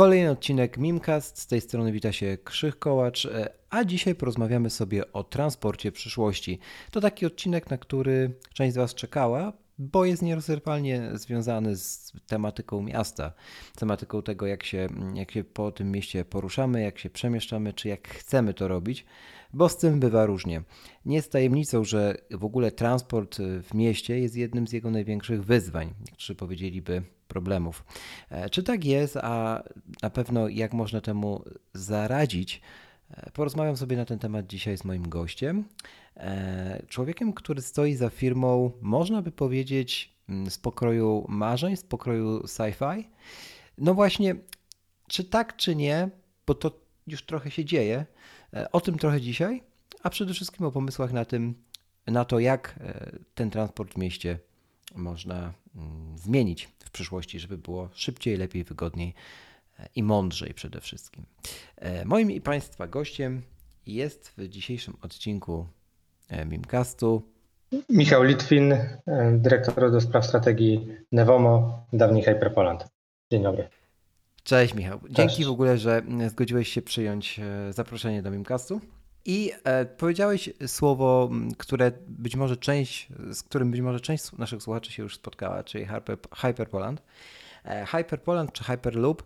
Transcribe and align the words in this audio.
Kolejny 0.00 0.30
odcinek 0.30 0.78
Mimcast. 0.78 1.38
Z 1.38 1.46
tej 1.46 1.60
strony 1.60 1.92
wita 1.92 2.12
się 2.12 2.38
Krzych 2.44 2.78
Kołacz, 2.78 3.26
e, 3.26 3.52
a 3.70 3.84
dzisiaj 3.84 4.14
porozmawiamy 4.14 4.70
sobie 4.70 5.12
o 5.12 5.24
transporcie 5.24 5.92
przyszłości. 5.92 6.58
To 6.90 7.00
taki 7.00 7.26
odcinek, 7.26 7.70
na 7.70 7.78
który 7.78 8.34
część 8.54 8.74
z 8.74 8.76
Was 8.76 8.94
czekała, 8.94 9.52
bo 9.78 10.04
jest 10.04 10.22
nierozerwalnie 10.22 11.10
związany 11.14 11.76
z 11.76 12.12
tematyką 12.26 12.82
miasta, 12.82 13.32
tematyką 13.76 14.22
tego, 14.22 14.46
jak 14.46 14.64
się, 14.64 14.88
jak 15.14 15.30
się 15.30 15.44
po 15.44 15.72
tym 15.72 15.92
mieście 15.92 16.24
poruszamy, 16.24 16.82
jak 16.82 16.98
się 16.98 17.10
przemieszczamy, 17.10 17.72
czy 17.72 17.88
jak 17.88 18.08
chcemy 18.08 18.54
to 18.54 18.68
robić, 18.68 19.06
bo 19.52 19.68
z 19.68 19.76
tym 19.76 20.00
bywa 20.00 20.26
różnie. 20.26 20.62
Nie 21.04 21.16
jest 21.16 21.32
tajemnicą, 21.32 21.84
że 21.84 22.14
w 22.30 22.44
ogóle 22.44 22.70
transport 22.70 23.38
w 23.62 23.74
mieście 23.74 24.18
jest 24.18 24.36
jednym 24.36 24.66
z 24.66 24.72
jego 24.72 24.90
największych 24.90 25.44
wyzwań. 25.44 25.94
Niektórzy 26.00 26.34
powiedzieliby 26.34 27.02
problemów. 27.28 27.84
E, 28.30 28.50
czy 28.50 28.62
tak 28.62 28.84
jest, 28.84 29.16
a 29.16 29.62
na 30.02 30.10
pewno 30.10 30.48
jak 30.48 30.72
można 30.72 31.00
temu 31.00 31.44
zaradzić? 31.74 32.60
E, 33.10 33.30
porozmawiam 33.30 33.76
sobie 33.76 33.96
na 33.96 34.04
ten 34.04 34.18
temat 34.18 34.46
dzisiaj 34.46 34.78
z 34.78 34.84
moim 34.84 35.08
gościem. 35.08 35.64
E, 36.16 36.82
człowiekiem, 36.88 37.32
który 37.32 37.62
stoi 37.62 37.94
za 37.94 38.10
firmą, 38.10 38.72
można 38.80 39.22
by 39.22 39.32
powiedzieć, 39.32 40.14
mm, 40.28 40.50
z 40.50 40.58
pokroju 40.58 41.26
marzeń, 41.28 41.76
z 41.76 41.82
pokroju 41.82 42.40
sci-fi. 42.46 43.04
No 43.78 43.94
właśnie, 43.94 44.34
czy 45.08 45.24
tak, 45.24 45.56
czy 45.56 45.76
nie, 45.76 46.10
bo 46.46 46.54
to 46.54 46.80
już 47.06 47.22
trochę 47.22 47.50
się 47.50 47.64
dzieje. 47.64 48.06
O 48.72 48.80
tym 48.80 48.98
trochę 48.98 49.20
dzisiaj, 49.20 49.62
a 50.02 50.10
przede 50.10 50.34
wszystkim 50.34 50.66
o 50.66 50.72
pomysłach 50.72 51.12
na 51.12 51.24
tym, 51.24 51.54
na 52.06 52.24
to, 52.24 52.38
jak 52.38 52.78
ten 53.34 53.50
transport 53.50 53.94
w 53.94 53.96
mieście 53.96 54.38
można 54.94 55.52
mm, 55.76 56.18
zmienić 56.18 56.68
w 56.84 56.90
przyszłości, 56.90 57.40
żeby 57.40 57.58
było 57.58 57.88
szybciej, 57.92 58.36
lepiej, 58.36 58.64
wygodniej 58.64 59.14
e, 59.78 59.88
i 59.96 60.02
mądrzej 60.02 60.54
przede 60.54 60.80
wszystkim. 60.80 61.24
E, 61.76 62.04
moim 62.04 62.30
i 62.30 62.40
Państwa 62.40 62.86
gościem 62.86 63.42
jest 63.86 64.32
w 64.36 64.48
dzisiejszym 64.48 64.96
odcinku 65.02 65.66
e, 66.28 66.46
Mimcastu 66.46 67.22
Michał 67.88 68.22
Litwin, 68.22 68.74
dyrektor 69.32 69.92
do 69.92 70.00
spraw 70.00 70.26
strategii 70.26 70.86
Nevomo, 71.12 71.86
dawniej 71.92 72.22
Hyperpoland. 72.22 72.84
Dzień 73.32 73.42
dobry. 73.42 73.68
Cześć 74.50 74.74
Michał. 74.74 75.00
Dzięki 75.10 75.34
Cześć. 75.36 75.48
w 75.48 75.50
ogóle, 75.50 75.78
że 75.78 76.02
zgodziłeś 76.28 76.68
się 76.68 76.82
przyjąć 76.82 77.40
zaproszenie 77.70 78.22
do 78.22 78.30
Mimcastu. 78.30 78.80
I 79.24 79.52
e, 79.64 79.84
powiedziałeś 79.84 80.50
słowo, 80.66 81.30
które 81.58 81.92
być 82.08 82.36
może 82.36 82.56
część, 82.56 83.08
z 83.30 83.42
którym 83.42 83.70
być 83.70 83.80
może 83.80 84.00
część 84.00 84.32
naszych 84.32 84.62
słuchaczy 84.62 84.92
się 84.92 85.02
już 85.02 85.16
spotkała, 85.16 85.64
czyli 85.64 85.86
Hyper, 85.86 86.18
Hyperpoland. 86.36 87.02
E, 87.64 87.86
Hyperpoland 87.86 88.52
czy 88.52 88.64
Hyperloop 88.64 89.22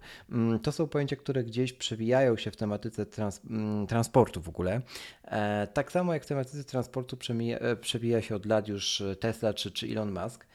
to 0.63 0.73
są 0.73 0.87
pojęcia, 0.87 1.17
które 1.17 1.45
gdzieś 1.45 1.73
przewijają 1.73 2.37
się 2.37 2.51
w 2.51 2.57
tematyce 2.57 3.07
trans, 3.07 3.41
transportu 3.89 4.43
w 4.43 4.49
ogóle. 4.49 4.81
E, 5.25 5.67
tak 5.67 5.93
samo 5.93 6.15
jak 6.15 6.23
w 6.25 6.27
tematyce 6.27 6.65
transportu 6.65 7.17
przewija, 7.17 7.59
e, 7.59 7.77
przewija 7.77 8.23
się 8.23 8.37
od 8.37 8.47
lat 8.47 8.69
już 8.69 9.03
Tesla 9.21 9.55
czy, 9.55 9.71
czy 9.71 9.87
Elon 9.87 10.13
Musk. 10.13 10.47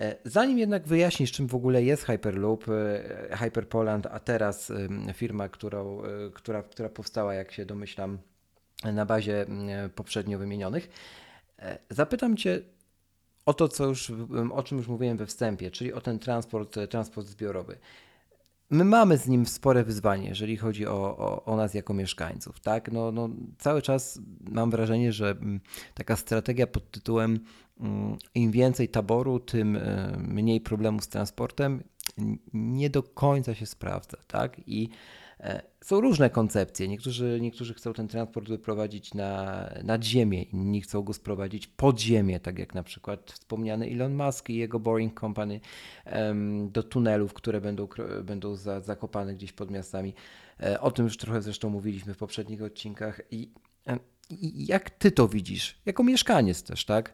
E, 0.00 0.16
zanim 0.24 0.58
jednak 0.58 0.86
wyjaśnisz, 0.86 1.32
czym 1.32 1.46
w 1.46 1.54
ogóle 1.54 1.82
jest 1.82 2.04
Hyperloop, 2.04 2.64
e, 2.68 3.36
Hyperpoland, 3.36 4.06
a 4.06 4.20
teraz 4.20 4.72
firma, 5.14 5.48
którą, 5.48 6.02
która, 6.34 6.62
która 6.62 6.88
powstała, 6.88 7.34
jak 7.34 7.52
się 7.52 7.66
domyślam, 7.66 8.18
na 8.84 9.06
bazie 9.06 9.46
poprzednio 9.94 10.38
wymienionych. 10.38 10.88
E, 11.58 11.78
zapytam 11.90 12.36
Cię 12.36 12.60
o 13.46 13.54
to, 13.54 13.68
co 13.68 13.86
już, 13.86 14.12
o 14.52 14.62
czym 14.62 14.78
już 14.78 14.88
mówiłem 14.88 15.16
we 15.16 15.26
wstępie, 15.26 15.70
czyli 15.70 15.92
o 15.92 16.00
ten 16.00 16.18
transport, 16.18 16.76
e, 16.76 16.88
transport 16.88 17.26
zbiorowy. 17.26 17.78
My 18.70 18.84
mamy 18.84 19.18
z 19.18 19.28
nim 19.28 19.46
spore 19.46 19.84
wyzwanie, 19.84 20.28
jeżeli 20.28 20.56
chodzi 20.56 20.86
o, 20.86 21.18
o, 21.18 21.44
o, 21.44 21.56
nas 21.56 21.74
jako 21.74 21.94
mieszkańców. 21.94 22.60
Tak? 22.60 22.92
No, 22.92 23.12
no, 23.12 23.28
cały 23.58 23.82
czas 23.82 24.20
mam 24.40 24.70
wrażenie, 24.70 25.12
że 25.12 25.36
taka 25.94 26.16
strategia 26.16 26.66
pod 26.66 26.90
tytułem 26.90 27.40
im 28.34 28.50
więcej 28.50 28.88
taboru, 28.88 29.40
tym 29.40 29.76
e, 29.76 30.16
mniej 30.18 30.60
problemu 30.60 31.00
z 31.00 31.08
transportem 31.08 31.82
nie 32.52 32.90
do 32.90 33.02
końca 33.02 33.54
się 33.54 33.66
sprawdza. 33.66 34.16
Tak? 34.26 34.60
I 34.66 34.88
E, 35.40 35.62
są 35.84 36.00
różne 36.00 36.30
koncepcje. 36.30 36.88
Niektórzy, 36.88 37.38
niektórzy 37.40 37.74
chcą 37.74 37.92
ten 37.92 38.08
transport 38.08 38.48
wyprowadzić 38.48 39.14
na, 39.14 39.64
nad 39.84 40.04
ziemię, 40.04 40.42
inni 40.42 40.80
chcą 40.80 41.02
go 41.02 41.12
sprowadzić 41.12 41.66
pod 41.66 42.00
ziemię, 42.00 42.40
tak 42.40 42.58
jak 42.58 42.74
na 42.74 42.82
przykład 42.82 43.32
wspomniany 43.32 43.86
Elon 43.86 44.14
Musk 44.14 44.50
i 44.50 44.56
jego 44.56 44.80
Boring 44.80 45.20
Company 45.20 45.60
do 46.70 46.82
tunelów, 46.82 47.34
które 47.34 47.60
będą, 47.60 47.88
będą 48.24 48.56
za, 48.56 48.80
zakopane 48.80 49.34
gdzieś 49.34 49.52
pod 49.52 49.70
miastami. 49.70 50.14
E, 50.60 50.80
o 50.80 50.90
tym 50.90 51.04
już 51.04 51.16
trochę 51.16 51.42
zresztą 51.42 51.70
mówiliśmy 51.70 52.14
w 52.14 52.18
poprzednich 52.18 52.62
odcinkach. 52.62 53.20
I, 53.30 53.50
i 54.30 54.66
jak 54.66 54.90
ty 54.90 55.10
to 55.10 55.28
widzisz? 55.28 55.80
Jako 55.86 56.04
mieszkaniec 56.04 56.62
też, 56.62 56.84
tak? 56.84 57.12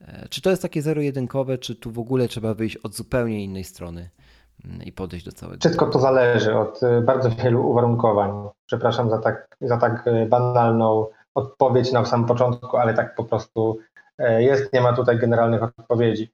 E, 0.00 0.28
czy 0.28 0.42
to 0.42 0.50
jest 0.50 0.62
takie 0.62 0.82
zero-jedynkowe, 0.82 1.58
czy 1.58 1.76
tu 1.76 1.90
w 1.90 1.98
ogóle 1.98 2.28
trzeba 2.28 2.54
wyjść 2.54 2.76
od 2.76 2.94
zupełnie 2.94 3.44
innej 3.44 3.64
strony? 3.64 4.10
i 4.84 4.92
podejść 4.92 5.24
do 5.24 5.32
całego. 5.32 5.60
Wszystko 5.60 5.86
to 5.86 5.98
zależy 5.98 6.58
od 6.58 6.82
y, 6.82 7.00
bardzo 7.00 7.30
wielu 7.30 7.70
uwarunkowań. 7.70 8.48
Przepraszam 8.66 9.10
za 9.10 9.18
tak, 9.18 9.56
za 9.60 9.76
tak 9.76 10.06
y, 10.06 10.26
banalną 10.26 11.06
odpowiedź 11.34 11.92
na 11.92 12.04
samym 12.04 12.26
początku, 12.26 12.76
ale 12.76 12.94
tak 12.94 13.14
po 13.14 13.24
prostu 13.24 13.78
y, 14.20 14.42
jest, 14.42 14.72
nie 14.72 14.80
ma 14.80 14.92
tutaj 14.92 15.18
generalnych 15.18 15.62
odpowiedzi. 15.62 16.32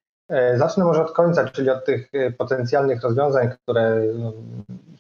Zacznę 0.54 0.84
może 0.84 1.02
od 1.02 1.12
końca, 1.12 1.44
czyli 1.44 1.70
od 1.70 1.84
tych 1.84 2.12
potencjalnych 2.38 3.02
rozwiązań, 3.02 3.50
które 3.50 4.02
no, 4.18 4.32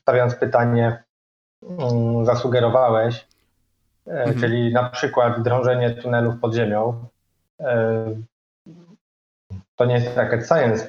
stawiając 0.00 0.34
pytanie 0.34 1.02
mm, 1.62 2.26
zasugerowałeś, 2.26 3.28
mhm. 4.06 4.40
czyli 4.40 4.72
na 4.72 4.90
przykład 4.90 5.42
drążenie 5.42 5.90
tunelów 5.90 6.34
pod 6.40 6.54
ziemią. 6.54 7.04
To 9.76 9.84
nie 9.84 9.94
jest 9.94 10.16
rocket 10.16 10.46
science, 10.46 10.88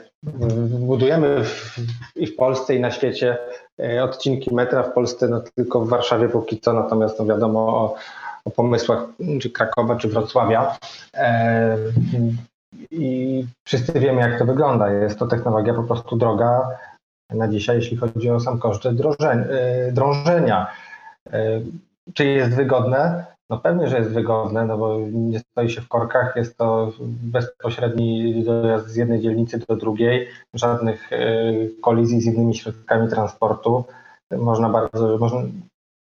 budujemy 0.70 1.44
w, 1.44 1.76
i 2.16 2.28
w 2.28 2.36
Polsce, 2.36 2.76
i 2.76 2.80
na 2.80 2.92
świecie 2.92 3.38
e, 3.80 4.04
odcinki 4.04 4.56
metra. 4.56 4.84
W 4.84 4.94
Polsce 4.94 5.28
no, 5.28 5.42
tylko 5.56 5.82
w 5.82 5.90
Warszawie 5.90 6.30
póki 6.30 6.60
co, 6.60 6.74
natomiast 6.74 7.20
no, 7.20 7.26
wiadomo 7.26 7.60
o, 7.60 7.96
o 8.46 8.52
pomysłach 8.52 9.04
czy 9.42 9.50
Krakowa, 9.50 9.96
czy 9.96 10.08
Wrocławia. 10.08 10.78
E, 11.14 11.78
I 12.92 13.46
wszyscy 13.68 14.00
wiemy, 14.00 14.22
jak 14.22 14.40
to 14.40 14.46
wygląda. 14.46 14.90
Jest 14.90 15.20
to 15.20 15.28
technologia 15.28 15.74
po 15.74 15.84
prostu 15.84 16.16
droga 16.16 16.68
na 17.30 17.48
dzisiaj, 17.48 17.76
jeśli 17.76 17.98
chodzi 17.98 18.30
o 18.30 18.40
sam 18.40 18.60
koszt 18.60 18.86
e, 18.86 18.94
drążenia. 19.92 20.68
E, 21.34 21.62
czy 22.14 22.26
jest 22.26 22.56
wygodne? 22.56 23.33
No 23.54 23.60
pewnie, 23.60 23.88
że 23.88 23.98
jest 23.98 24.12
wygodne, 24.12 24.66
no 24.66 24.78
bo 24.78 25.00
nie 25.12 25.40
stoi 25.40 25.70
się 25.70 25.82
w 25.82 25.88
korkach, 25.88 26.36
jest 26.36 26.58
to 26.58 26.92
bezpośredni 27.00 28.44
dojazd 28.44 28.88
z 28.88 28.96
jednej 28.96 29.22
dzielnicy 29.22 29.60
do 29.60 29.76
drugiej, 29.76 30.28
żadnych 30.54 31.14
e, 31.14 31.18
kolizji 31.82 32.22
z 32.22 32.26
innymi 32.26 32.56
środkami 32.56 33.10
transportu. 33.10 33.84
Można 34.32 34.70
bardzo, 34.70 35.18
można, 35.18 35.42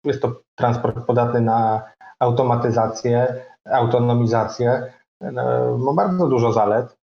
jest 0.03 0.21
to 0.21 0.41
transport 0.55 1.05
podatny 1.05 1.41
na 1.41 1.83
automatyzację, 2.19 3.35
autonomizację. 3.65 4.93
No, 5.21 5.77
ma 5.77 5.93
bardzo 5.93 6.27
dużo 6.27 6.53
zalet, 6.53 6.97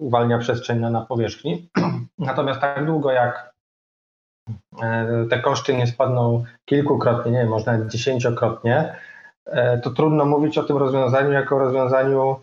uwalnia 0.00 0.38
przestrzeń 0.38 0.80
na 0.80 1.00
powierzchni. 1.00 1.68
Natomiast 2.18 2.60
tak 2.60 2.86
długo 2.86 3.10
jak 3.10 3.52
e, 4.82 5.26
te 5.30 5.40
koszty 5.40 5.76
nie 5.76 5.86
spadną 5.86 6.44
kilkukrotnie, 6.64 7.32
nie 7.32 7.46
można 7.46 7.86
dziesięciokrotnie, 7.86 8.94
E, 8.94 9.19
to 9.82 9.90
trudno 9.90 10.24
mówić 10.24 10.58
o 10.58 10.62
tym 10.62 10.76
rozwiązaniu 10.76 11.32
jako 11.32 11.58
rozwiązaniu 11.58 12.36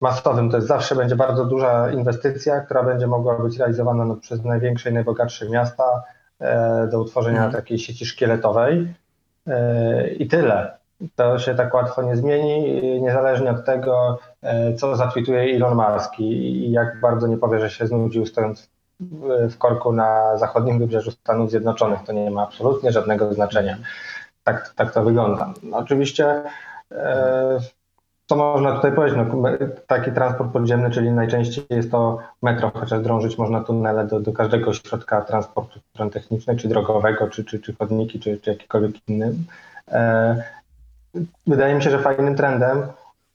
masowym. 0.00 0.50
To 0.50 0.56
jest 0.56 0.68
zawsze 0.68 0.94
będzie 0.94 1.16
bardzo 1.16 1.44
duża 1.44 1.90
inwestycja, 1.90 2.60
która 2.60 2.82
będzie 2.82 3.06
mogła 3.06 3.38
być 3.38 3.58
realizowana 3.58 4.04
no, 4.04 4.16
przez 4.16 4.44
największe 4.44 4.90
i 4.90 4.92
najbogatsze 4.92 5.48
miasta 5.48 6.02
e, 6.40 6.88
do 6.90 7.00
utworzenia 7.00 7.38
hmm. 7.38 7.56
takiej 7.56 7.78
sieci 7.78 8.06
szkieletowej 8.06 8.94
e, 9.46 10.08
i 10.08 10.28
tyle. 10.28 10.76
To 11.16 11.38
się 11.38 11.54
tak 11.54 11.74
łatwo 11.74 12.02
nie 12.02 12.16
zmieni, 12.16 12.82
niezależnie 13.00 13.50
od 13.50 13.64
tego, 13.64 14.18
co 14.76 14.96
zatwituje 14.96 15.56
Elon 15.56 15.74
Musk 15.74 16.18
i 16.18 16.70
jak 16.70 17.00
bardzo 17.00 17.26
nie 17.26 17.36
powie, 17.36 17.58
że 17.58 17.70
się 17.70 17.86
znudził 17.86 18.26
stojąc 18.26 18.70
w 19.50 19.58
korku 19.58 19.92
na 19.92 20.38
zachodnim 20.38 20.78
wybrzeżu 20.78 21.10
Stanów 21.10 21.50
Zjednoczonych. 21.50 22.00
To 22.06 22.12
nie 22.12 22.30
ma 22.30 22.42
absolutnie 22.42 22.92
żadnego 22.92 23.34
znaczenia. 23.34 23.76
Tak, 24.44 24.74
tak 24.76 24.92
to 24.92 25.02
wygląda. 25.02 25.54
No, 25.62 25.76
oczywiście 25.76 26.42
co 28.32 28.36
można 28.36 28.76
tutaj 28.76 28.92
powiedzieć? 28.92 29.18
No, 29.18 29.48
taki 29.86 30.12
transport 30.12 30.52
podziemny, 30.52 30.90
czyli 30.90 31.10
najczęściej 31.10 31.64
jest 31.70 31.90
to 31.90 32.18
metro, 32.42 32.70
chociaż 32.74 33.02
drążyć 33.02 33.38
można 33.38 33.60
tunele 33.60 34.06
do, 34.06 34.20
do 34.20 34.32
każdego 34.32 34.74
środka 34.74 35.20
transportu 35.20 35.80
strony 35.80 36.10
technicznej, 36.10 36.56
czy 36.56 36.68
drogowego, 36.68 37.28
czy, 37.28 37.44
czy, 37.44 37.60
czy 37.60 37.74
chodniki, 37.74 38.20
czy, 38.20 38.40
czy 38.40 38.50
jakikolwiek 38.50 39.08
inny. 39.08 39.34
E, 39.88 40.42
wydaje 41.46 41.74
mi 41.74 41.82
się, 41.82 41.90
że 41.90 41.98
fajnym 41.98 42.36
trendem 42.36 42.82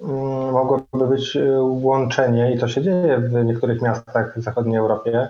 mm, 0.01 0.51
mogłoby 0.51 1.07
być 1.09 1.35
e, 1.35 1.61
łączenie, 1.61 2.53
i 2.53 2.59
to 2.59 2.67
się 2.67 2.81
dzieje 2.81 3.17
w 3.17 3.45
niektórych 3.45 3.81
miastach 3.81 4.37
w 4.37 4.41
zachodniej 4.41 4.77
Europie, 4.77 5.19
e, 5.19 5.29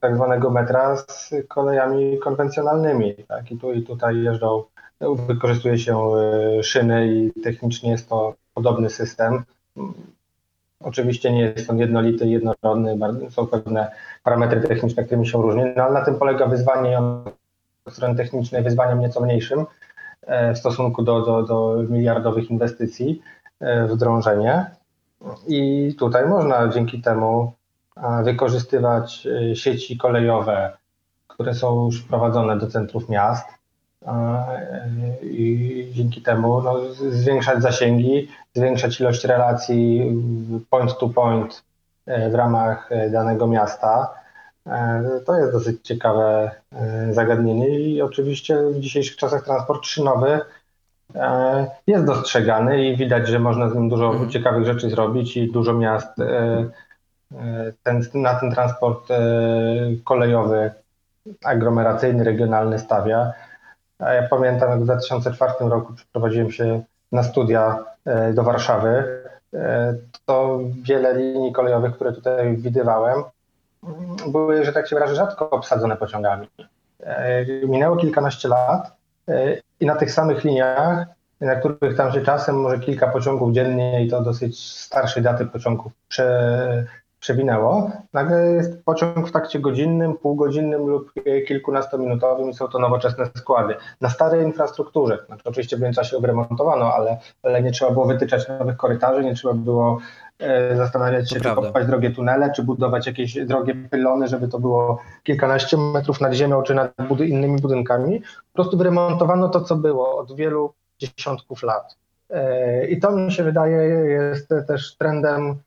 tak 0.00 0.14
zwanego 0.14 0.50
metra 0.50 0.96
z 0.96 1.34
kolejami 1.48 2.18
konwencjonalnymi. 2.18 3.14
Tak? 3.14 3.50
I 3.50 3.58
tu 3.58 3.72
i 3.72 3.82
tutaj 3.82 4.22
jeżdżą 4.22 4.64
Wykorzystuje 5.00 5.78
się 5.78 5.98
e, 5.98 6.62
szyny 6.62 7.08
i 7.08 7.42
technicznie 7.42 7.90
jest 7.90 8.08
to 8.08 8.34
podobny 8.54 8.90
system. 8.90 9.44
Oczywiście 10.80 11.32
nie 11.32 11.40
jest 11.40 11.70
on 11.70 11.78
jednolity, 11.78 12.26
jednorodny, 12.26 12.98
są 13.30 13.46
pewne 13.46 13.90
parametry 14.22 14.60
techniczne, 14.60 15.04
którymi 15.04 15.26
się 15.26 15.42
różni, 15.42 15.62
no 15.76 15.82
ale 15.82 15.92
na 15.94 16.04
tym 16.04 16.14
polega 16.14 16.46
wyzwanie 16.46 16.98
od 16.98 17.94
strony 17.94 18.16
technicznej, 18.16 18.62
wyzwaniem 18.62 19.00
nieco 19.00 19.20
mniejszym 19.20 19.66
e, 20.22 20.54
w 20.54 20.58
stosunku 20.58 21.02
do, 21.02 21.20
do, 21.20 21.42
do 21.42 21.82
miliardowych 21.88 22.50
inwestycji 22.50 23.22
e, 23.60 23.86
w 23.86 23.96
drążenie. 23.96 24.66
I 25.48 25.94
tutaj 25.98 26.28
można 26.28 26.68
dzięki 26.68 27.02
temu 27.02 27.52
wykorzystywać 28.24 29.28
sieci 29.54 29.98
kolejowe, 29.98 30.72
które 31.28 31.54
są 31.54 31.84
już 31.84 32.02
wprowadzone 32.02 32.58
do 32.58 32.66
centrów 32.66 33.08
miast, 33.08 33.58
i 35.22 35.88
dzięki 35.92 36.22
temu 36.22 36.62
no, 36.62 36.80
zwiększać 36.94 37.62
zasięgi, 37.62 38.28
zwiększać 38.54 39.00
ilość 39.00 39.24
relacji 39.24 40.12
point 40.70 40.98
to 40.98 41.08
point 41.08 41.62
e, 42.06 42.30
w 42.30 42.34
ramach 42.34 42.92
e, 42.92 43.10
danego 43.10 43.46
miasta. 43.46 44.14
E, 44.66 45.02
to 45.26 45.38
jest 45.38 45.52
dosyć 45.52 45.82
ciekawe 45.82 46.50
zagadnienie 47.10 47.80
i 47.80 48.02
oczywiście 48.02 48.56
w 48.56 48.80
dzisiejszych 48.80 49.16
czasach 49.16 49.44
transport 49.44 49.86
szynowy 49.86 50.40
jest 51.86 52.04
dostrzegany 52.04 52.84
i 52.84 52.96
widać, 52.96 53.28
że 53.28 53.38
można 53.38 53.68
z 53.68 53.74
nim 53.74 53.88
dużo 53.88 54.06
mhm. 54.06 54.30
ciekawych 54.30 54.66
rzeczy 54.66 54.90
zrobić 54.90 55.36
i 55.36 55.52
dużo 55.52 55.72
miast 55.72 56.08
ten, 57.82 58.02
na 58.14 58.34
ten 58.34 58.50
transport 58.50 59.08
kolejowy, 60.04 60.70
aglomeracyjny, 61.44 62.24
regionalny 62.24 62.78
stawia. 62.78 63.32
Ja 64.00 64.28
pamiętam, 64.30 64.70
jak 64.70 64.80
w 64.80 64.84
2004 64.84 65.52
roku 65.60 65.92
przeprowadziłem 65.92 66.52
się 66.52 66.82
na 67.12 67.22
studia 67.22 67.84
e, 68.04 68.32
do 68.32 68.42
Warszawy, 68.42 69.22
e, 69.54 69.94
to 70.26 70.60
wiele 70.82 71.14
linii 71.14 71.52
kolejowych, 71.52 71.94
które 71.94 72.12
tutaj 72.12 72.56
widywałem, 72.56 73.22
były, 74.28 74.64
że 74.64 74.72
tak 74.72 74.88
się 74.88 74.96
wyrażę, 74.96 75.14
rzadko 75.14 75.50
obsadzone 75.50 75.96
pociągami. 75.96 76.48
E, 77.00 77.44
minęło 77.66 77.96
kilkanaście 77.96 78.48
lat 78.48 78.98
i 79.80 79.86
na 79.86 79.96
tych 79.96 80.10
samych 80.12 80.44
liniach, 80.44 81.06
na 81.40 81.54
których 81.54 81.96
tam 81.96 82.12
się 82.12 82.20
czasem 82.20 82.60
może 82.60 82.78
kilka 82.78 83.08
pociągów 83.08 83.52
dziennie 83.52 84.04
i 84.04 84.10
to 84.10 84.22
dosyć 84.22 84.80
starszej 84.80 85.22
daty 85.22 85.46
pociągów 85.46 85.92
prze, 86.08 86.86
przewinęło. 87.20 87.90
Nagle 88.12 88.46
jest 88.46 88.84
pociąg 88.84 89.28
w 89.28 89.32
takcie 89.32 89.60
godzinnym, 89.60 90.16
półgodzinnym 90.16 90.86
lub 90.86 91.12
kilkunastominutowym 91.48 92.50
i 92.50 92.54
są 92.54 92.68
to 92.68 92.78
nowoczesne 92.78 93.26
składy. 93.36 93.74
Na 94.00 94.10
starej 94.10 94.44
infrastrukturze, 94.44 95.18
znaczy 95.26 95.42
oczywiście 95.44 95.76
w 95.76 95.80
międzyczasie 95.80 96.16
obremontowano, 96.16 96.94
ale, 96.94 97.18
ale 97.42 97.62
nie 97.62 97.72
trzeba 97.72 97.90
było 97.90 98.06
wytyczać 98.06 98.48
nowych 98.48 98.76
korytarzy, 98.76 99.24
nie 99.24 99.34
trzeba 99.34 99.54
było 99.54 99.98
e, 100.38 100.76
zastanawiać 100.76 101.30
się, 101.30 101.40
to 101.40 101.48
czy 101.48 101.54
kopać 101.54 101.86
drogie 101.86 102.10
tunele, 102.10 102.52
czy 102.52 102.62
budować 102.62 103.06
jakieś 103.06 103.46
drogie 103.46 103.74
pylony, 103.74 104.28
żeby 104.28 104.48
to 104.48 104.58
było 104.58 104.98
kilkanaście 105.22 105.76
metrów 105.76 106.20
nad 106.20 106.32
ziemią, 106.32 106.62
czy 106.62 106.74
nad 106.74 106.92
innymi 107.20 107.60
budynkami. 107.60 108.20
Po 108.20 108.54
prostu 108.54 108.78
wyremontowano 108.78 109.48
to, 109.48 109.60
co 109.60 109.76
było 109.76 110.18
od 110.18 110.36
wielu 110.36 110.72
dziesiątków 110.98 111.62
lat. 111.62 111.96
E, 112.30 112.86
I 112.86 113.00
to 113.00 113.10
mi 113.10 113.32
się 113.32 113.44
wydaje 113.44 113.76
jest 114.08 114.48
też 114.68 114.96
trendem 114.96 115.58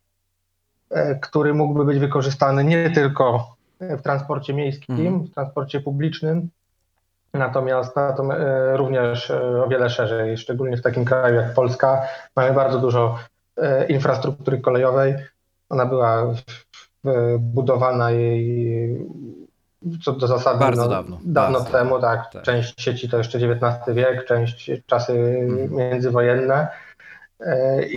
który 1.22 1.54
mógłby 1.54 1.86
być 1.86 2.00
wykorzystany 2.00 2.64
nie 2.64 2.90
tylko 2.90 3.56
w 3.80 4.02
transporcie 4.02 4.54
miejskim, 4.54 4.96
mhm. 4.96 5.24
w 5.24 5.34
transporcie 5.34 5.82
publicznym, 5.82 6.50
natomiast, 7.34 7.96
natomiast 7.96 8.42
e, 8.42 8.78
również 8.78 9.32
e, 9.32 9.64
o 9.64 9.68
wiele 9.68 9.90
szerzej, 9.90 10.38
szczególnie 10.38 10.78
w 10.78 10.82
takim 10.82 11.06
kraju 11.06 11.36
jak 11.36 11.54
Polska. 11.54 12.02
Mamy 12.36 12.54
bardzo 12.54 12.80
dużo 12.80 13.20
infrastruktury 13.90 14.58
kolejowej. 14.60 15.16
Ona 15.70 15.86
była 15.86 16.34
budowana 17.40 18.12
jej 18.12 19.08
co 20.04 20.12
do 20.12 20.28
zasady 20.28 20.60
bardzo 20.60 20.82
no, 20.82 20.90
dawno, 20.90 21.20
dawno 21.24 21.60
bardzo 21.60 21.78
temu, 21.78 22.00
tak. 22.00 22.32
tak. 22.32 22.44
Część 22.44 22.82
sieci 22.82 23.10
to 23.10 23.18
jeszcze 23.18 23.38
XIX 23.38 23.96
wiek, 23.96 24.26
część 24.26 24.72
czasy 24.86 25.14
mhm. 25.14 25.76
międzywojenne. 25.76 26.68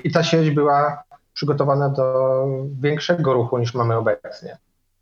I 0.05 0.13
ta 0.13 0.23
sieć 0.23 0.51
była 0.51 1.03
przygotowane 1.35 1.91
do 1.91 2.47
większego 2.81 3.33
ruchu 3.33 3.59
niż 3.59 3.75
mamy 3.75 3.97
obecnie. 3.97 4.59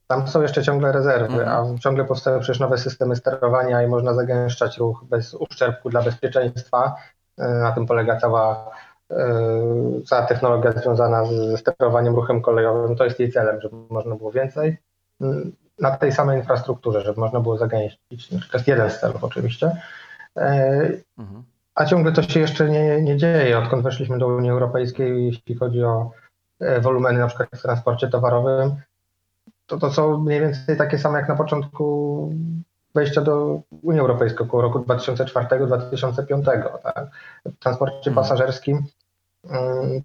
Tam 0.07 0.29
są 0.29 0.43
jeszcze 0.43 0.63
ciągle 0.63 0.93
rezerwy, 0.93 1.43
mhm. 1.43 1.49
a 1.49 1.79
ciągle 1.79 2.05
powstają 2.05 2.41
przecież 2.41 2.61
nowe 2.61 2.79
systemy 2.79 3.17
sterowania 3.17 3.83
i 3.83 3.87
można 3.87 4.15
zagęszczać 4.15 4.79
ruch 4.79 5.05
bez 5.05 5.35
uszczerbku 5.35 5.91
dla 5.91 6.03
bezpieczeństwa. 6.03 6.95
E, 7.39 7.49
na 7.49 7.73
tym 7.73 7.87
polega 7.87 8.17
cała, 8.17 8.71
e, 9.11 9.17
cała 10.07 10.23
technologia 10.23 10.73
związana 10.73 11.25
ze 11.25 11.59
sterowaniem 11.59 12.15
ruchem 12.15 12.43
kolejowym. 12.43 12.97
To 12.97 13.05
jest 13.05 13.21
jej 13.21 13.33
celem, 13.33 13.61
żeby 13.61 13.77
można 13.91 14.15
było 14.15 14.33
więcej 14.33 14.79
mm, 15.21 15.53
na 15.79 15.97
tej 15.97 16.13
samej 16.13 16.39
infrastrukturze, 16.39 17.01
żeby 17.01 17.21
można 17.21 17.41
było 17.41 17.59
zagęścić. 17.59 18.29
To 18.29 18.59
jest 18.59 18.69
jeden 18.69 18.91
z 18.91 19.01
celów 19.01 19.25
oczywiście. 19.25 19.77
E, 20.37 20.51
mhm. 21.19 21.43
A 21.75 21.85
ciągle 21.85 22.13
to 22.13 22.23
się 22.23 22.41
jeszcze 22.41 22.71
nie, 22.71 23.03
nie 23.03 23.17
dzieje, 23.17 23.59
odkąd 23.59 23.83
weszliśmy 23.83 24.19
do 24.19 24.27
Unii 24.27 24.51
Europejskiej, 24.51 25.27
jeśli 25.27 25.55
chodzi 25.55 25.85
o 25.85 26.11
wolumeny 26.81 27.19
na 27.19 27.27
przykład 27.27 27.49
w 27.53 27.63
transporcie 27.63 28.09
towarowym, 28.09 28.77
to 29.67 29.79
to 29.79 29.91
są 29.91 30.19
mniej 30.19 30.41
więcej 30.41 30.77
takie 30.77 30.99
same 30.99 31.19
jak 31.19 31.29
na 31.29 31.37
początku 31.37 32.33
wejścia 32.95 33.21
do 33.21 33.61
Unii 33.83 34.01
Europejskiej 34.01 34.47
około 34.47 34.63
roku 34.63 34.79
2004-2005. 34.79 36.45
Tak? 36.45 36.71
W 37.45 37.59
transporcie 37.59 38.11
hmm. 38.11 38.15
pasażerskim 38.15 38.83
mm, 39.51 40.03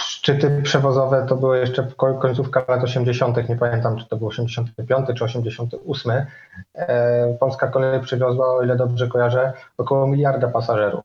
szczyty 0.00 0.62
przewozowe 0.62 1.26
to 1.28 1.36
były 1.36 1.58
jeszcze 1.58 1.88
końcówka 2.20 2.64
lat 2.68 2.84
80., 2.84 3.48
nie 3.48 3.56
pamiętam 3.56 3.96
czy 3.96 4.08
to 4.08 4.16
był 4.16 4.26
85 4.28 5.06
czy 5.16 5.24
88. 5.24 6.12
E, 6.74 7.36
Polska 7.40 7.68
kolej 7.68 8.00
przywiozła, 8.00 8.54
o 8.54 8.62
ile 8.62 8.76
dobrze 8.76 9.08
kojarzę, 9.08 9.52
około 9.78 10.06
miliarda 10.06 10.48
pasażerów. 10.48 11.04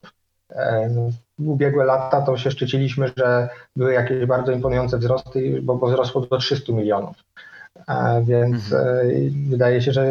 Ubiegłe 1.40 1.86
lata 1.86 2.22
to 2.22 2.38
się 2.38 2.52
szczyciliśmy, 2.52 3.12
że 3.18 3.50
były 3.76 3.94
jakieś 3.94 4.26
bardzo 4.26 4.52
imponujące 4.52 4.98
wzrosty, 4.98 5.60
bo, 5.62 5.76
bo 5.76 5.88
wzrosło 5.88 6.22
do 6.22 6.38
300 6.38 6.74
milionów. 6.74 7.16
E, 7.88 8.24
więc 8.26 8.74
mhm. 8.74 9.00
E, 9.00 9.50
wydaje 9.50 9.82
się, 9.82 9.92
że 9.92 10.06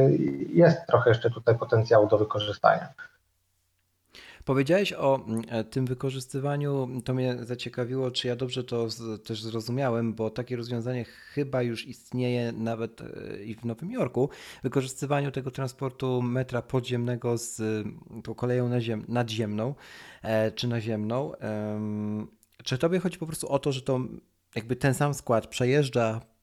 jest 0.52 0.86
trochę 0.86 1.10
jeszcze 1.10 1.30
tutaj 1.30 1.58
potencjału 1.58 2.08
do 2.08 2.18
wykorzystania. 2.18 2.88
Powiedziałeś 4.48 4.92
o 4.92 5.24
mm, 5.26 5.64
tym 5.70 5.86
wykorzystywaniu, 5.86 6.88
to 7.04 7.14
mnie 7.14 7.36
zaciekawiło, 7.40 8.10
czy 8.10 8.28
ja 8.28 8.36
dobrze 8.36 8.64
to 8.64 8.88
też 9.24 9.42
zrozumiałem, 9.42 10.14
bo 10.14 10.30
takie 10.30 10.56
rozwiązanie 10.56 11.04
chyba 11.04 11.62
już 11.62 11.86
istnieje 11.86 12.52
nawet 12.52 13.02
i 13.44 13.54
w 13.54 13.64
Nowym 13.64 13.90
Jorku. 13.90 14.30
Wykorzystywaniu 14.62 15.30
tego 15.30 15.50
transportu 15.50 16.22
metra 16.22 16.62
podziemnego 16.62 17.38
z 17.38 17.86
tą 18.24 18.34
koleją 18.34 18.70
nadziemną. 19.08 19.74
E, 20.22 20.52
czy 20.52 20.68
naziemną. 20.68 21.32
Czy 22.64 22.78
tobie 22.78 22.98
chodzi 22.98 23.18
po 23.18 23.26
prostu 23.26 23.48
o 23.48 23.58
to, 23.58 23.72
że 23.72 23.82
to 23.82 24.00
jakby 24.56 24.76
ten 24.76 24.94
sam 24.94 25.14
skład 25.14 25.46
przejeżdża 25.46 26.10
mm, 26.10 26.37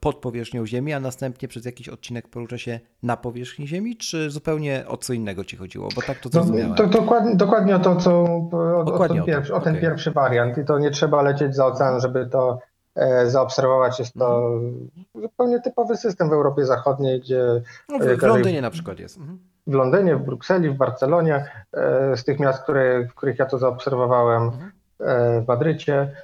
pod 0.00 0.16
powierzchnią 0.16 0.66
Ziemi, 0.66 0.92
a 0.92 1.00
następnie 1.00 1.48
przez 1.48 1.64
jakiś 1.64 1.88
odcinek 1.88 2.28
porusza 2.28 2.58
się 2.58 2.80
na 3.02 3.16
powierzchni 3.16 3.68
Ziemi, 3.68 3.96
czy 3.96 4.30
zupełnie 4.30 4.84
o 4.88 4.96
co 4.96 5.12
innego 5.12 5.44
ci 5.44 5.56
chodziło? 5.56 5.88
Bo 5.94 6.02
tak 6.02 6.18
to 6.18 6.28
no, 6.28 6.32
zrozumiałem. 6.32 6.70
No, 6.70 6.76
to, 6.76 6.86
dokładnie, 6.86 7.36
dokładnie 7.36 7.76
o 7.76 7.78
to, 7.78 7.96
co 7.96 8.22
o, 8.52 8.84
dokładnie 8.86 9.22
o, 9.22 9.24
ten, 9.24 9.34
pierwszy, 9.34 9.54
o 9.54 9.60
ten 9.60 9.72
okay. 9.72 9.88
pierwszy 9.88 10.10
wariant. 10.10 10.58
I 10.58 10.64
to 10.64 10.78
nie 10.78 10.90
trzeba 10.90 11.22
lecieć 11.22 11.54
za 11.54 11.66
ocean, 11.66 12.00
żeby 12.00 12.26
to 12.26 12.58
e, 12.94 13.30
zaobserwować. 13.30 13.98
Jest 13.98 14.14
to 14.14 14.36
mhm. 14.36 14.90
zupełnie 15.14 15.60
typowy 15.60 15.96
system 15.96 16.30
w 16.30 16.32
Europie 16.32 16.64
Zachodniej, 16.64 17.20
gdzie... 17.20 17.62
No, 17.88 17.98
w, 17.98 18.18
w 18.18 18.22
Londynie 18.22 18.62
na 18.62 18.70
przykład 18.70 18.98
jest. 18.98 19.18
Mhm 19.18 19.52
w 19.66 19.74
Londynie, 19.74 20.16
w 20.16 20.22
Brukseli, 20.22 20.70
w 20.70 20.76
Barcelonie, 20.76 21.44
e, 21.72 22.16
z 22.16 22.24
tych 22.24 22.40
miast, 22.40 22.62
które, 22.62 23.04
w 23.04 23.14
których 23.14 23.38
ja 23.38 23.46
to 23.46 23.58
zaobserwowałem, 23.58 24.42
mhm. 24.42 24.72
e, 25.00 25.40
w 25.40 25.48
Madrycie. 25.48 26.16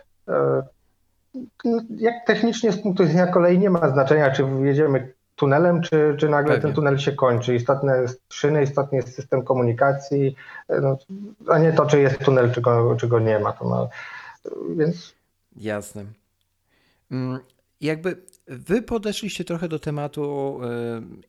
E, 1.64 1.68
no, 1.68 1.82
jak 1.96 2.14
technicznie 2.26 2.72
z 2.72 2.82
punktu 2.82 3.02
widzenia 3.02 3.26
kolei 3.26 3.58
nie 3.58 3.70
ma 3.70 3.90
znaczenia, 3.90 4.30
czy 4.30 4.44
jedziemy 4.62 5.14
tunelem, 5.36 5.82
czy, 5.82 6.16
czy 6.18 6.28
nagle 6.28 6.54
Pewnie. 6.54 6.62
ten 6.62 6.74
tunel 6.74 6.98
się 6.98 7.12
kończy. 7.12 7.54
Istotne 7.54 8.02
jest 8.02 8.22
szyny, 8.32 8.62
istotny 8.62 8.96
jest 8.96 9.14
system 9.14 9.42
komunikacji, 9.42 10.36
no, 10.82 10.98
a 11.48 11.58
nie 11.58 11.72
to, 11.72 11.86
czy 11.86 12.00
jest 12.00 12.18
tunel, 12.18 12.52
czy 12.52 12.60
go, 12.60 12.96
czy 12.96 13.08
go 13.08 13.20
nie 13.20 13.38
ma. 13.38 13.52
To 13.52 13.64
ma 13.64 13.88
więc... 14.76 15.14
Jasne. 15.56 16.04
Mm, 17.10 17.38
jakby 17.80 18.22
wy 18.46 18.82
podeszliście 18.82 19.44
trochę 19.44 19.68
do 19.68 19.78
tematu 19.78 20.58
y, 20.62 20.68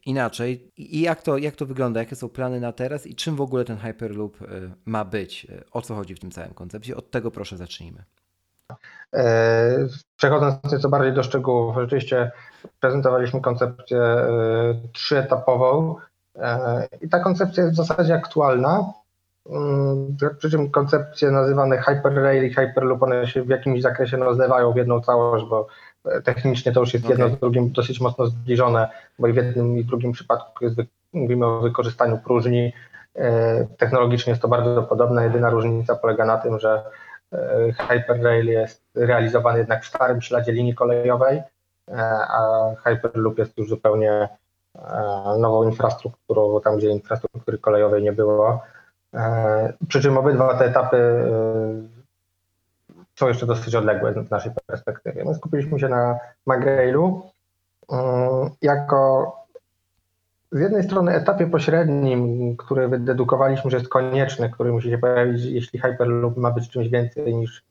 inaczej. 0.06 0.72
I 0.78 1.02
jak 1.02 1.22
to, 1.22 1.38
jak 1.38 1.56
to 1.56 1.66
wygląda? 1.66 2.00
Jakie 2.00 2.16
są 2.16 2.30
plany 2.30 2.60
na 2.60 2.72
teraz 2.72 3.08
i 3.08 3.16
czym 3.16 3.36
w 3.36 3.42
ogóle 3.42 3.66
ten 3.66 3.78
Hyperloop 3.78 4.42
y, 4.42 4.46
ma 4.86 5.06
być? 5.06 5.48
O 5.72 5.82
co 5.82 5.96
chodzi 5.96 6.16
w 6.16 6.20
tym 6.20 6.32
całym 6.32 6.54
koncepcie? 6.54 6.96
Od 6.96 7.12
tego 7.12 7.32
proszę 7.32 7.58
zacznijmy. 7.58 8.04
E, 9.16 9.88
przechodząc 10.16 10.72
nieco 10.72 10.90
bardziej 10.90 11.14
do 11.14 11.24
szczegółów, 11.24 11.76
rzeczywiście 11.76 12.32
prezentowaliśmy 12.80 13.42
koncepcję 13.42 14.02
e, 14.02 14.28
trzyetapową 14.94 15.96
e, 16.36 16.88
i 17.02 17.10
ta 17.10 17.20
koncepcja 17.20 17.64
jest 17.64 17.76
w 17.76 17.78
zasadzie 17.78 18.16
aktualna. 18.16 18.94
Mm, 19.50 20.18
przy 20.38 20.50
czym 20.52 20.72
koncepcje 20.72 21.32
nazywane 21.32 21.78
Hyperrail 21.78 22.46
i 22.46 22.54
Hyperloop, 22.54 23.04
one 23.04 23.28
się 23.28 23.44
w 23.44 23.50
jakimś 23.50 23.82
zakresie 23.82 24.18
rozlewają 24.18 24.74
w 24.74 24.76
jedną 24.76 25.02
całość, 25.02 25.46
bo 25.50 25.68
technicznie 26.24 26.72
to 26.72 26.80
już 26.80 26.94
jest 26.94 27.06
okay. 27.06 27.18
jedno 27.18 27.36
z 27.36 27.40
drugim 27.40 27.72
dosyć 27.72 28.02
mocno 28.02 28.28
zbliżone, 28.28 28.90
bo 29.20 29.28
i 29.28 29.34
w 29.34 29.36
jednym 29.36 29.78
i 29.78 29.84
w 29.84 29.88
drugim 29.88 30.12
przypadku 30.12 30.66
jest, 30.66 30.78
mówimy 31.14 31.46
o 31.46 31.60
wykorzystaniu 31.60 32.18
próżni. 32.18 32.74
Technologicznie 33.78 34.32
jest 34.32 34.42
to 34.42 34.48
bardzo 34.48 34.84
podobne, 34.84 35.24
jedyna 35.24 35.50
różnica 35.50 35.96
polega 35.96 36.26
na 36.26 36.38
tym, 36.38 36.60
że 36.60 36.84
Hyperrail 37.78 38.46
jest 38.46 38.84
realizowany 38.96 39.60
jednak 39.60 39.84
w 39.84 39.88
starym 39.88 40.22
śladzie 40.22 40.52
linii 40.52 40.76
kolejowej, 40.76 41.38
e, 41.38 41.94
a 42.30 42.72
Hyperloop 42.84 43.38
jest 43.38 43.58
już 43.58 43.70
zupełnie 43.70 44.12
e, 44.12 44.30
nową 45.40 45.64
infrastrukturą, 45.64 46.62
tam 46.62 46.78
gdzie 46.78 46.90
infrastruktury 46.90 47.58
kolejowej 47.58 48.04
nie 48.04 48.14
było. 48.14 48.62
Przy 49.88 50.02
czym 50.02 50.18
obydwa 50.18 50.58
te 50.58 50.66
etapy 50.66 51.32
są 53.16 53.28
jeszcze 53.28 53.46
dosyć 53.46 53.76
odległe 53.76 54.14
z 54.14 54.32
naszej 54.32 54.52
perspektywy. 54.66 55.26
My 55.26 55.36
skupiliśmy 55.36 55.80
się 55.80 55.90
na 55.90 56.20
Magrailu 56.46 57.32
jako 58.62 59.39
z 60.52 60.60
jednej 60.60 60.84
strony 60.84 61.12
etapie 61.12 61.48
pośrednim, 61.48 62.58
który 62.58 62.88
wydedukowaliśmy, 62.88 63.72
że 63.72 63.78
jest 63.78 63.90
konieczny, 63.90 64.50
który 64.50 64.72
musi 64.72 64.90
się 64.90 64.98
pojawić, 64.98 65.46
jeśli 65.46 65.80
Hyperloop 65.80 66.38
ma 66.38 66.52
być 66.52 66.70
czymś 66.70 66.88
więcej 66.88 67.36
niż, 67.36 67.64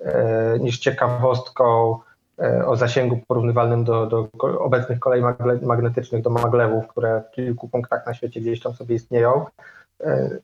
e, 0.00 0.58
niż 0.58 0.78
ciekawostką 0.78 1.98
e, 2.38 2.66
o 2.66 2.76
zasięgu 2.76 3.20
porównywalnym 3.28 3.84
do, 3.84 4.06
do 4.06 4.28
obecnych 4.58 4.98
kolei 4.98 5.22
magnetycznych, 5.62 6.22
do 6.22 6.30
maglewów, 6.30 6.88
które 6.88 7.22
w 7.28 7.34
kilku 7.34 7.68
punktach 7.68 8.06
na 8.06 8.14
świecie 8.14 8.40
gdzieś 8.40 8.60
tam 8.60 8.74
sobie 8.74 8.94
istnieją. 8.94 9.46
E, 10.00 10.38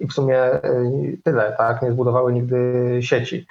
I 0.00 0.06
w 0.06 0.12
sumie 0.12 0.42
tyle, 1.24 1.54
tak? 1.58 1.82
Nie 1.82 1.92
zbudowały 1.92 2.32
nigdy 2.32 2.58
sieci. 3.00 3.46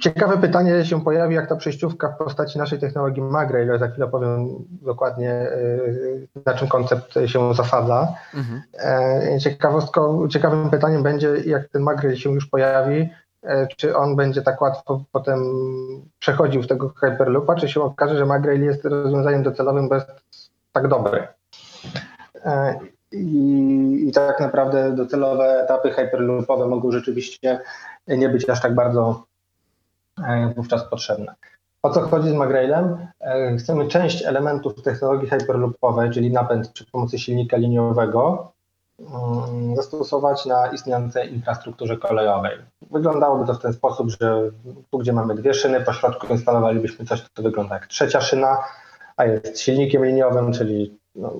Ciekawe 0.00 0.38
pytanie 0.38 0.84
się 0.84 1.04
pojawi, 1.04 1.34
jak 1.34 1.48
ta 1.48 1.56
przejściówka 1.56 2.08
w 2.08 2.18
postaci 2.18 2.58
naszej 2.58 2.78
technologii 2.78 3.22
Magrail, 3.22 3.78
za 3.78 3.88
chwilę 3.88 4.08
powiem 4.08 4.48
dokładnie, 4.82 5.32
y, 5.32 6.28
na 6.46 6.54
czym 6.54 6.68
koncept 6.68 7.14
się 7.26 7.54
zasadza. 7.54 8.08
Mhm. 8.34 8.62
E, 8.78 9.38
ciekawostką, 9.40 10.28
ciekawym 10.28 10.70
pytaniem 10.70 11.02
będzie, 11.02 11.36
jak 11.46 11.68
ten 11.68 11.82
Magrail 11.82 12.16
się 12.16 12.32
już 12.32 12.46
pojawi, 12.46 13.08
e, 13.42 13.66
czy 13.76 13.96
on 13.96 14.16
będzie 14.16 14.42
tak 14.42 14.60
łatwo 14.60 15.04
potem 15.12 15.40
przechodził 16.18 16.62
w 16.62 16.66
tego 16.66 16.88
Hyperloopa, 16.88 17.54
czy 17.54 17.68
się 17.68 17.82
okaże, 17.82 18.16
że 18.16 18.26
Magrail 18.26 18.64
jest 18.64 18.84
rozwiązaniem 18.84 19.42
docelowym, 19.42 19.88
bo 19.88 19.94
jest 19.94 20.10
tak 20.72 20.88
dobry. 20.88 21.28
E, 22.44 22.74
I, 23.12 24.04
I 24.08 24.12
tak 24.12 24.40
naprawdę 24.40 24.92
docelowe 24.92 25.62
etapy 25.64 25.90
hyperloopowe 25.90 26.66
mogą 26.66 26.92
rzeczywiście 26.92 27.60
nie 28.08 28.28
być 28.28 28.50
aż 28.50 28.60
tak 28.60 28.74
bardzo 28.74 29.24
E, 30.24 30.52
wówczas 30.56 30.84
potrzebne. 30.84 31.34
O 31.82 31.90
co 31.90 32.00
chodzi 32.00 32.30
z 32.30 32.32
Magrailem? 32.32 33.06
E, 33.20 33.56
chcemy 33.56 33.88
część 33.88 34.24
elementów 34.24 34.82
technologii 34.82 35.28
hyperloopowej, 35.28 36.10
czyli 36.10 36.32
napęd 36.32 36.68
przy 36.68 36.86
pomocy 36.86 37.18
silnika 37.18 37.56
liniowego, 37.56 38.52
mm, 39.00 39.76
zastosować 39.76 40.46
na 40.46 40.66
istniejącej 40.66 41.34
infrastrukturze 41.34 41.96
kolejowej. 41.96 42.58
Wyglądałoby 42.90 43.46
to 43.46 43.54
w 43.54 43.62
ten 43.62 43.72
sposób, 43.72 44.10
że 44.10 44.50
tu, 44.90 44.98
gdzie 44.98 45.12
mamy 45.12 45.34
dwie 45.34 45.54
szyny, 45.54 45.80
po 45.80 45.92
środku 45.92 46.26
instalowalibyśmy 46.26 47.04
coś, 47.04 47.24
co 47.36 47.42
wygląda 47.42 47.74
jak 47.74 47.86
trzecia 47.86 48.20
szyna, 48.20 48.64
a 49.16 49.24
jest 49.24 49.60
silnikiem 49.60 50.04
liniowym, 50.04 50.52
czyli 50.52 50.98
no, 51.14 51.32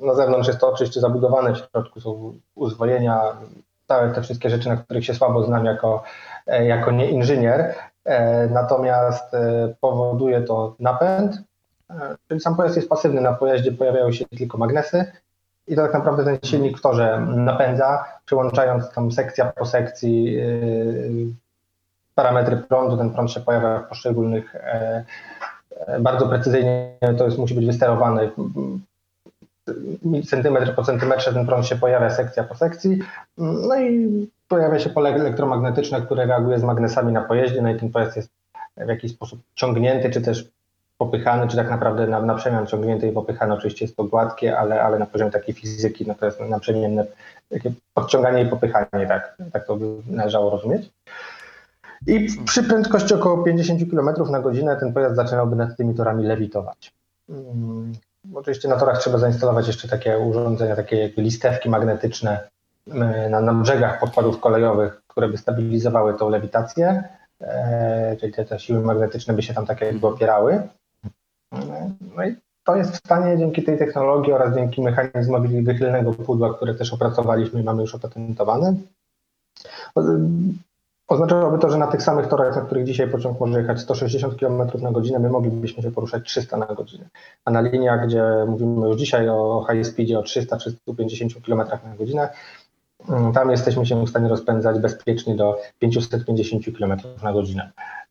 na 0.00 0.14
zewnątrz 0.14 0.48
jest 0.48 0.60
to 0.60 0.72
oczywiście 0.72 1.00
zabudowane, 1.00 1.54
w 1.54 1.58
środku 1.58 2.00
są 2.00 2.32
uzwolenia, 2.54 3.20
całe 3.88 4.10
te 4.10 4.22
wszystkie 4.22 4.50
rzeczy, 4.50 4.68
na 4.68 4.76
których 4.76 5.04
się 5.04 5.14
słabo 5.14 5.42
znam 5.42 5.64
jako, 5.64 6.02
e, 6.46 6.66
jako 6.66 6.90
nie 6.90 7.10
inżynier, 7.10 7.74
natomiast 8.50 9.34
e, 9.34 9.74
powoduje 9.80 10.40
to 10.40 10.74
napęd, 10.80 11.42
e, 11.90 11.94
czyli 12.28 12.40
sam 12.40 12.56
pojazd 12.56 12.76
jest 12.76 12.88
pasywny, 12.88 13.20
na 13.20 13.32
pojeździe 13.32 13.72
pojawiają 13.72 14.12
się 14.12 14.24
tylko 14.24 14.58
magnesy 14.58 15.12
i 15.68 15.76
to 15.76 15.82
tak 15.82 15.94
naprawdę 15.94 16.24
ten 16.24 16.38
silnik 16.44 16.78
w 16.78 16.82
torze 16.82 17.26
napędza, 17.36 18.04
przyłączając 18.24 18.90
tam 18.90 19.12
sekcja 19.12 19.52
po 19.52 19.66
sekcji 19.66 20.38
parametry 22.14 22.56
prądu, 22.56 22.96
ten 22.96 23.10
prąd 23.10 23.30
się 23.30 23.40
pojawia 23.40 23.78
w 23.78 23.88
poszczególnych, 23.88 24.56
bardzo 26.00 26.28
precyzyjnie. 26.28 26.98
To 27.18 27.24
jest, 27.24 27.38
musi 27.38 27.54
być 27.54 27.66
wysterowany 27.66 28.30
centymetr 30.26 30.74
po 30.74 30.84
centymetrze. 30.84 31.32
Ten 31.32 31.46
prąd 31.46 31.66
się 31.66 31.76
pojawia 31.76 32.10
sekcja 32.10 32.44
po 32.44 32.54
sekcji. 32.54 32.98
No 33.38 33.80
i 33.80 34.28
pojawia 34.48 34.78
się 34.78 34.90
pole 34.90 35.14
elektromagnetyczne, 35.14 36.02
które 36.02 36.26
reaguje 36.26 36.58
z 36.58 36.62
magnesami 36.62 37.12
na 37.12 37.22
pojeździe, 37.22 37.62
no 37.62 37.70
i 37.70 37.80
ten 37.80 37.90
pojazd 37.90 38.16
jest 38.16 38.30
w 38.76 38.88
jakiś 38.88 39.12
sposób 39.12 39.40
ciągnięty, 39.54 40.10
czy 40.10 40.20
też 40.20 40.50
popychany, 40.98 41.48
czy 41.48 41.56
tak 41.56 41.70
naprawdę 41.70 42.06
na, 42.06 42.22
na 42.22 42.34
przemian 42.34 42.66
ciągnięty 42.66 43.08
i 43.08 43.12
popychany. 43.12 43.54
Oczywiście 43.54 43.84
jest 43.84 43.96
to 43.96 44.04
gładkie, 44.04 44.58
ale, 44.58 44.82
ale 44.82 44.98
na 44.98 45.06
poziomie 45.06 45.30
takiej 45.30 45.54
fizyki 45.54 46.04
no 46.06 46.14
to 46.14 46.26
jest 46.26 46.40
naprzemienne 46.40 47.06
takie 47.50 47.72
podciąganie 47.94 48.42
i 48.42 48.46
popychanie, 48.46 49.06
tak, 49.08 49.36
tak 49.52 49.66
to 49.66 49.76
by 49.76 49.86
należało 50.10 50.50
rozumieć. 50.50 50.90
I 52.06 52.28
przy 52.44 52.62
prędkości 52.62 53.14
około 53.14 53.44
50 53.44 53.90
km 53.90 54.30
na 54.30 54.40
godzinę 54.40 54.76
ten 54.76 54.92
pojazd 54.92 55.16
zaczynałby 55.16 55.56
nad 55.56 55.76
tymi 55.76 55.94
torami 55.94 56.26
lewitować. 56.26 56.92
Hmm. 57.26 57.92
Oczywiście 58.34 58.68
na 58.68 58.76
torach 58.76 58.98
trzeba 58.98 59.18
zainstalować 59.18 59.66
jeszcze 59.66 59.88
takie 59.88 60.18
urządzenia, 60.18 60.76
takie 60.76 61.12
listewki 61.16 61.70
magnetyczne, 61.70 62.48
na, 63.30 63.40
na 63.40 63.54
brzegach 63.54 64.00
pokładów 64.00 64.40
kolejowych, 64.40 65.02
które 65.06 65.28
by 65.28 65.38
stabilizowały 65.38 66.14
tą 66.14 66.28
lewitację, 66.28 67.04
e, 67.40 68.16
czyli 68.20 68.32
te, 68.32 68.44
te 68.44 68.58
siły 68.58 68.80
magnetyczne 68.80 69.34
by 69.34 69.42
się 69.42 69.54
tam 69.54 69.66
tak 69.66 69.80
jakby 69.80 70.06
opierały. 70.06 70.62
No 72.16 72.24
i 72.24 72.36
to 72.64 72.76
jest 72.76 72.92
w 72.92 72.96
stanie 72.96 73.38
dzięki 73.38 73.62
tej 73.62 73.78
technologii 73.78 74.32
oraz 74.32 74.54
dzięki 74.54 74.82
mechanizmowi 74.82 75.62
wychylnego 75.62 76.12
pudła, 76.12 76.54
które 76.54 76.74
też 76.74 76.92
opracowaliśmy 76.92 77.60
i 77.60 77.64
mamy 77.64 77.82
już 77.82 77.94
opatentowane, 77.94 78.74
Oznaczałoby 81.08 81.58
to, 81.58 81.70
że 81.70 81.78
na 81.78 81.86
tych 81.86 82.02
samych 82.02 82.26
torach, 82.26 82.56
na 82.56 82.62
których 82.62 82.84
dzisiaj 82.84 83.08
pociąg 83.08 83.40
może 83.40 83.60
jechać 83.60 83.80
160 83.80 84.40
km 84.40 84.62
na 84.82 84.92
godzinę, 84.92 85.18
my 85.18 85.30
moglibyśmy 85.30 85.82
się 85.82 85.90
poruszać 85.90 86.24
300 86.24 86.56
na 86.56 86.66
godzinę. 86.66 87.04
A 87.44 87.50
na 87.50 87.60
liniach, 87.60 88.06
gdzie 88.06 88.22
mówimy 88.48 88.88
już 88.88 88.96
dzisiaj 88.96 89.28
o 89.28 89.66
high 89.70 89.86
speedzie 89.86 90.18
o 90.18 90.22
300-350 90.22 91.46
km 91.46 91.58
na 91.84 91.96
godzinę, 91.98 92.28
tam 93.34 93.50
jesteśmy 93.50 93.86
się 93.86 94.06
w 94.06 94.10
stanie 94.10 94.28
rozpędzać 94.28 94.78
bezpiecznie 94.78 95.36
do 95.36 95.58
550 95.78 96.64
km 96.78 96.96
na 97.22 97.32
godzinę. 97.32 97.70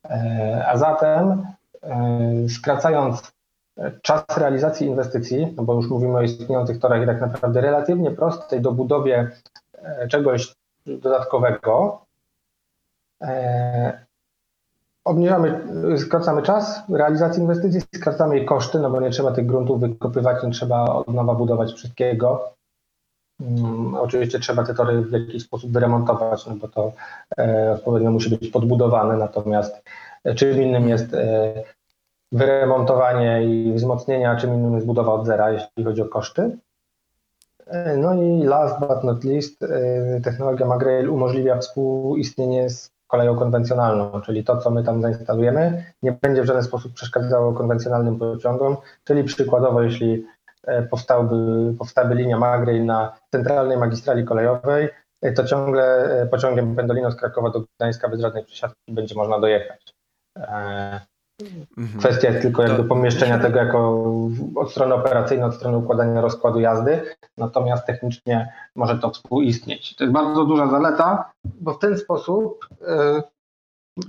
E, 0.09 0.65
a 0.67 0.77
zatem, 0.77 1.45
e, 1.83 2.49
skracając 2.49 3.35
czas 4.01 4.23
realizacji 4.37 4.87
inwestycji, 4.87 5.53
no 5.57 5.63
bo 5.63 5.73
już 5.73 5.89
mówimy 5.89 6.17
o 6.17 6.21
istniejących 6.21 6.79
torach 6.79 7.03
i 7.03 7.05
tak 7.05 7.21
naprawdę 7.21 7.61
relatywnie 7.61 8.11
prostej 8.11 8.61
do 8.61 8.71
budowie 8.71 9.31
e, 9.73 10.07
czegoś 10.07 10.55
dodatkowego, 10.85 12.01
obniżamy, 15.05 15.61
skracamy 15.97 16.41
czas 16.41 16.81
realizacji 16.89 17.41
inwestycji, 17.41 17.81
skracamy 17.81 18.37
jej 18.37 18.45
koszty, 18.45 18.79
no 18.79 18.89
bo 18.89 19.01
nie 19.01 19.09
trzeba 19.09 19.31
tych 19.31 19.45
gruntów 19.45 19.79
wykopywać, 19.79 20.43
nie 20.43 20.51
trzeba 20.51 20.85
od 20.85 21.07
nowa 21.07 21.35
budować 21.35 21.73
wszystkiego. 21.73 22.55
Mm, 23.41 23.95
oczywiście 23.95 24.39
trzeba 24.39 24.63
te 24.63 24.73
tory 24.73 25.01
w 25.01 25.11
jakiś 25.11 25.43
sposób 25.43 25.71
wyremontować, 25.71 26.47
no 26.47 26.55
bo 26.55 26.67
to 26.67 26.91
e, 27.37 27.71
odpowiednio 27.71 28.11
musi 28.11 28.29
być 28.29 28.49
podbudowane, 28.49 29.17
natomiast 29.17 29.83
e, 30.23 30.35
czym 30.35 30.61
innym 30.61 30.89
jest 30.89 31.13
e, 31.13 31.53
wyremontowanie 32.31 33.43
i 33.43 33.73
wzmocnienie, 33.73 34.29
a 34.29 34.35
czym 34.35 34.53
innym 34.53 34.75
jest 34.75 34.87
budowa 34.87 35.13
od 35.13 35.25
zera, 35.25 35.51
jeśli 35.51 35.83
chodzi 35.83 36.01
o 36.01 36.05
koszty. 36.05 36.57
No 37.97 38.13
i 38.13 38.43
last 38.43 38.79
but 38.79 39.03
not 39.03 39.23
least, 39.23 39.59
technologia 40.23 40.65
Magrail 40.65 41.09
umożliwia 41.09 41.57
współistnienie 41.57 42.69
z 42.69 42.91
koleją 43.07 43.35
konwencjonalną, 43.35 44.21
czyli 44.21 44.43
to, 44.43 44.57
co 44.57 44.71
my 44.71 44.83
tam 44.83 45.01
zainstalujemy, 45.01 45.83
nie 46.03 46.11
będzie 46.11 46.41
w 46.41 46.45
żaden 46.45 46.63
sposób 46.63 46.93
przeszkadzało 46.93 47.53
konwencjonalnym 47.53 48.19
pociągom, 48.19 48.77
czyli 49.03 49.23
przykładowo, 49.23 49.81
jeśli 49.81 50.25
powstałby, 50.89 51.35
powstałaby 51.79 52.15
linia 52.15 52.37
Magrej 52.37 52.81
na 52.81 53.17
centralnej 53.31 53.77
magistrali 53.77 54.25
kolejowej, 54.25 54.89
e, 55.21 55.31
to 55.31 55.43
ciągle 55.43 56.27
pociągiem 56.31 56.75
Pendolino 56.75 57.11
z 57.11 57.15
Krakowa 57.15 57.49
do 57.49 57.63
Gdańska 57.79 58.09
bez 58.09 58.21
żadnej 58.21 58.45
przesiadki 58.45 58.93
będzie 58.93 59.15
można 59.15 59.39
dojechać. 59.39 59.93
Mhm. 61.77 61.99
Kwestia 61.99 62.29
jest 62.29 62.41
tylko 62.41 62.63
jakby 62.63 62.83
pomieszczenia 62.83 63.39
tego 63.39 63.59
jako 63.59 64.03
od 64.55 64.71
strony 64.71 64.95
operacyjnej, 64.95 65.47
od 65.49 65.55
strony 65.55 65.77
układania 65.77 66.21
rozkładu 66.21 66.59
jazdy, 66.59 67.15
natomiast 67.37 67.85
technicznie 67.85 68.53
może 68.75 68.99
to 68.99 69.09
współistnieć. 69.09 69.95
To 69.95 70.03
jest 70.03 70.13
bardzo 70.13 70.45
duża 70.45 70.67
zaleta, 70.67 71.31
bo 71.45 71.73
w 71.73 71.79
ten 71.79 71.97
sposób 71.97 72.67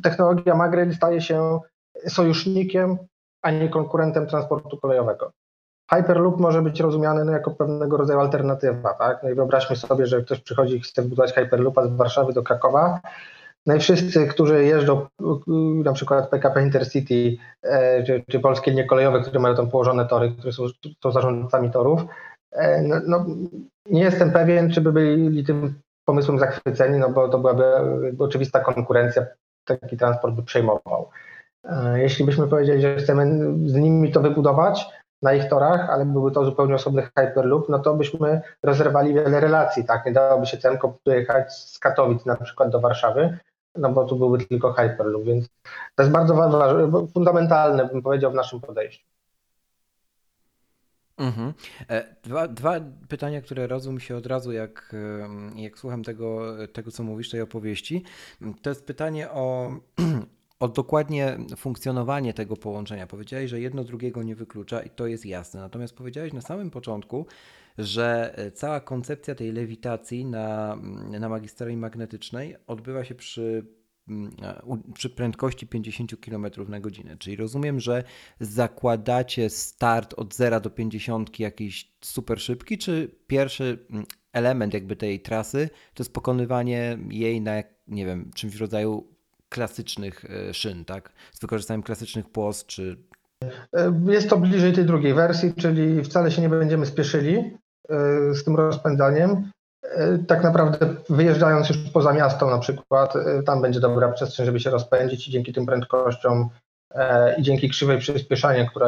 technologia 0.02 0.54
Magrel 0.54 0.94
staje 0.94 1.20
się 1.20 1.60
sojusznikiem, 2.08 2.98
a 3.42 3.50
nie 3.50 3.68
konkurentem 3.68 4.26
transportu 4.26 4.76
kolejowego. 4.76 5.30
Hyperloop 5.90 6.40
może 6.40 6.62
być 6.62 6.81
rozumiany 6.81 7.25
no, 7.25 7.33
jako 7.33 7.50
pewnego 7.50 7.97
rodzaju 7.97 8.21
alternatywa. 8.21 8.95
Tak? 8.95 9.23
No 9.23 9.31
i 9.31 9.35
wyobraźmy 9.35 9.76
sobie, 9.76 10.07
że 10.07 10.23
ktoś 10.23 10.40
przychodzi 10.40 10.76
i 10.76 10.81
chce 10.81 11.02
wbudować 11.02 11.33
Hyperloopa 11.33 11.87
z 11.87 11.97
Warszawy 11.97 12.33
do 12.33 12.43
Krakowa, 12.43 13.00
no 13.66 13.75
i 13.75 13.81
wszyscy, 13.81 14.26
którzy 14.26 14.64
jeżdżą, 14.64 15.07
na 15.85 15.93
przykład 15.93 16.31
PKP 16.31 16.62
Intercity 16.62 17.37
e, 17.62 18.05
czy, 18.05 18.25
czy 18.31 18.40
polskie 18.40 18.71
linie 18.71 18.85
kolejowe, 18.85 19.21
które 19.21 19.40
mają 19.40 19.57
tam 19.57 19.71
położone 19.71 20.07
tory, 20.07 20.33
które 20.33 20.52
są, 20.52 20.64
są 21.02 21.12
zarządcami 21.12 21.71
torów, 21.71 22.00
e, 22.52 22.83
no, 22.83 22.97
no, 23.07 23.26
nie 23.90 24.02
jestem 24.02 24.33
pewien, 24.33 24.71
czy 24.71 24.81
by 24.81 24.93
byli 24.93 25.45
tym 25.45 25.75
pomysłem 26.05 26.38
zachwyceni, 26.38 26.99
no 26.99 27.11
bo 27.11 27.28
to 27.28 27.38
byłaby 27.38 27.64
oczywista 28.19 28.61
konkurencja, 28.61 29.26
taki 29.64 29.97
transport 29.97 30.35
by 30.35 30.43
przejmował. 30.43 31.11
E, 31.64 32.00
jeśli 32.00 32.25
byśmy 32.25 32.49
powiedzieli, 32.49 32.83
że 32.83 32.97
chcemy 32.97 33.26
z 33.66 33.75
nimi 33.75 34.12
to 34.12 34.21
wybudować 34.21 34.87
na 35.23 35.35
ich 35.35 35.49
torach, 35.49 35.90
ale 35.90 36.06
byłby 36.06 36.30
to 36.30 36.44
zupełnie 36.44 36.75
osobny 36.75 37.02
Hyperloop, 37.02 37.68
no 37.68 37.78
to 37.78 37.94
byśmy 37.94 38.40
rozerwali 38.62 39.14
wiele 39.14 39.40
relacji, 39.40 39.85
tak? 39.85 40.06
Nie 40.06 40.12
dałoby 40.12 40.46
się 40.46 40.58
Cemko 40.58 40.99
dojechać 41.04 41.52
z 41.52 41.78
Katowic 41.78 42.26
na 42.26 42.37
przykład 42.37 42.70
do 42.70 42.80
Warszawy, 42.80 43.38
no 43.76 43.92
bo 43.92 44.04
tu 44.04 44.16
byłby 44.16 44.38
tylko 44.38 44.73
Hyperloop, 44.73 45.25
więc 45.25 45.49
to 45.94 46.02
jest 46.02 46.12
bardzo 46.12 46.35
ważne, 46.35 46.90
fundamentalne, 47.14 47.85
bym 47.85 48.02
powiedział, 48.02 48.32
w 48.32 48.35
naszym 48.35 48.61
podejściu. 48.61 49.06
Mhm. 51.18 51.52
E, 51.90 52.16
dwa, 52.23 52.49
dwa 52.49 52.80
pytania, 53.08 53.40
które 53.40 53.66
rodzą 53.66 53.92
mi 53.92 54.00
się 54.00 54.16
od 54.16 54.26
razu, 54.26 54.52
jak, 54.52 54.94
jak 55.56 55.78
słucham 55.78 56.02
tego, 56.02 56.56
tego, 56.66 56.90
co 56.90 57.02
mówisz, 57.02 57.30
tej 57.30 57.40
opowieści. 57.40 58.04
To 58.62 58.70
jest 58.70 58.87
pytanie 58.87 59.30
o, 59.30 59.70
o 60.60 60.68
dokładnie 60.68 61.38
funkcjonowanie 61.56 62.34
tego 62.34 62.56
połączenia. 62.56 63.06
Powiedziałeś, 63.06 63.50
że 63.50 63.60
jedno 63.60 63.84
drugiego 63.84 64.22
nie 64.22 64.36
wyklucza 64.36 64.82
i 64.82 64.90
to 64.90 65.06
jest 65.06 65.26
jasne. 65.26 65.60
Natomiast 65.60 65.94
powiedziałeś 65.94 66.32
na 66.32 66.40
samym 66.40 66.70
początku, 66.70 67.26
że 67.78 68.38
e, 68.38 68.50
cała 68.50 68.80
koncepcja 68.80 69.34
tej 69.34 69.52
lewitacji 69.52 70.25
na, 70.25 70.72
mm, 70.72 71.20
na 71.20 71.28
magistrali 71.28 71.76
magnetycznej 71.76 72.56
odbywa 72.66 73.04
się 73.04 73.14
przy 73.14 73.66
mm, 74.08 74.30
przy 74.94 75.10
prędkości 75.10 75.66
50 75.66 76.20
km 76.20 76.46
na 76.68 76.80
godzinę. 76.80 77.16
Czyli 77.18 77.36
rozumiem, 77.36 77.80
że 77.80 78.04
zakładacie 78.40 79.50
start 79.50 80.14
od 80.14 80.34
0 80.34 80.60
do 80.60 80.70
50 80.70 81.40
jakiś 81.40 81.96
super 82.00 82.40
szybki, 82.40 82.78
czy 82.78 83.16
pierwszy 83.26 83.86
mm, 83.90 84.06
element 84.32 84.75
jakby 84.75 84.96
tej 84.96 85.20
trasy 85.20 85.70
to 85.94 86.02
jest 86.02 86.12
pokonywanie 86.12 86.98
jej 87.10 87.40
na, 87.40 87.62
nie 87.88 88.06
wiem, 88.06 88.30
czymś 88.34 88.56
w 88.56 88.60
rodzaju 88.60 89.15
klasycznych 89.49 90.25
e, 90.25 90.55
szyn, 90.55 90.85
tak? 90.85 91.12
Z 91.33 91.41
wykorzystaniem 91.41 91.83
klasycznych 91.83 92.31
płos, 92.31 92.67
czy... 92.67 92.97
E, 93.76 94.00
jest 94.07 94.31
to 94.31 94.37
bliżej 94.37 94.73
tej 94.73 94.85
drugiej 94.85 95.15
wersji, 95.15 95.55
czyli 95.55 96.05
wcale 96.05 96.31
się 96.31 96.43
nie 96.43 96.49
będziemy 96.49 96.87
spieszyli. 96.87 97.59
E, 97.88 98.35
z 98.35 98.45
tym 98.45 98.57
rozpędzaniem. 98.57 99.50
Tak 100.29 100.43
naprawdę 100.43 100.95
wyjeżdżając 101.11 101.69
już 101.69 101.78
poza 101.78 102.13
miasto 102.13 102.50
na 102.50 102.59
przykład, 102.59 103.15
tam 103.47 103.63
będzie 103.63 103.80
dobra 103.80 104.13
przestrzeń, 104.13 104.47
żeby 104.47 104.61
się 104.61 104.71
rozpędzić 104.71 105.28
i 105.28 105.30
dzięki 105.30 105.52
tym 105.52 105.67
prędkościom 105.67 106.49
i 107.39 107.43
dzięki 107.43 107.69
krzywej 107.69 107.99
przyspieszania, 107.99 108.71
która 108.71 108.87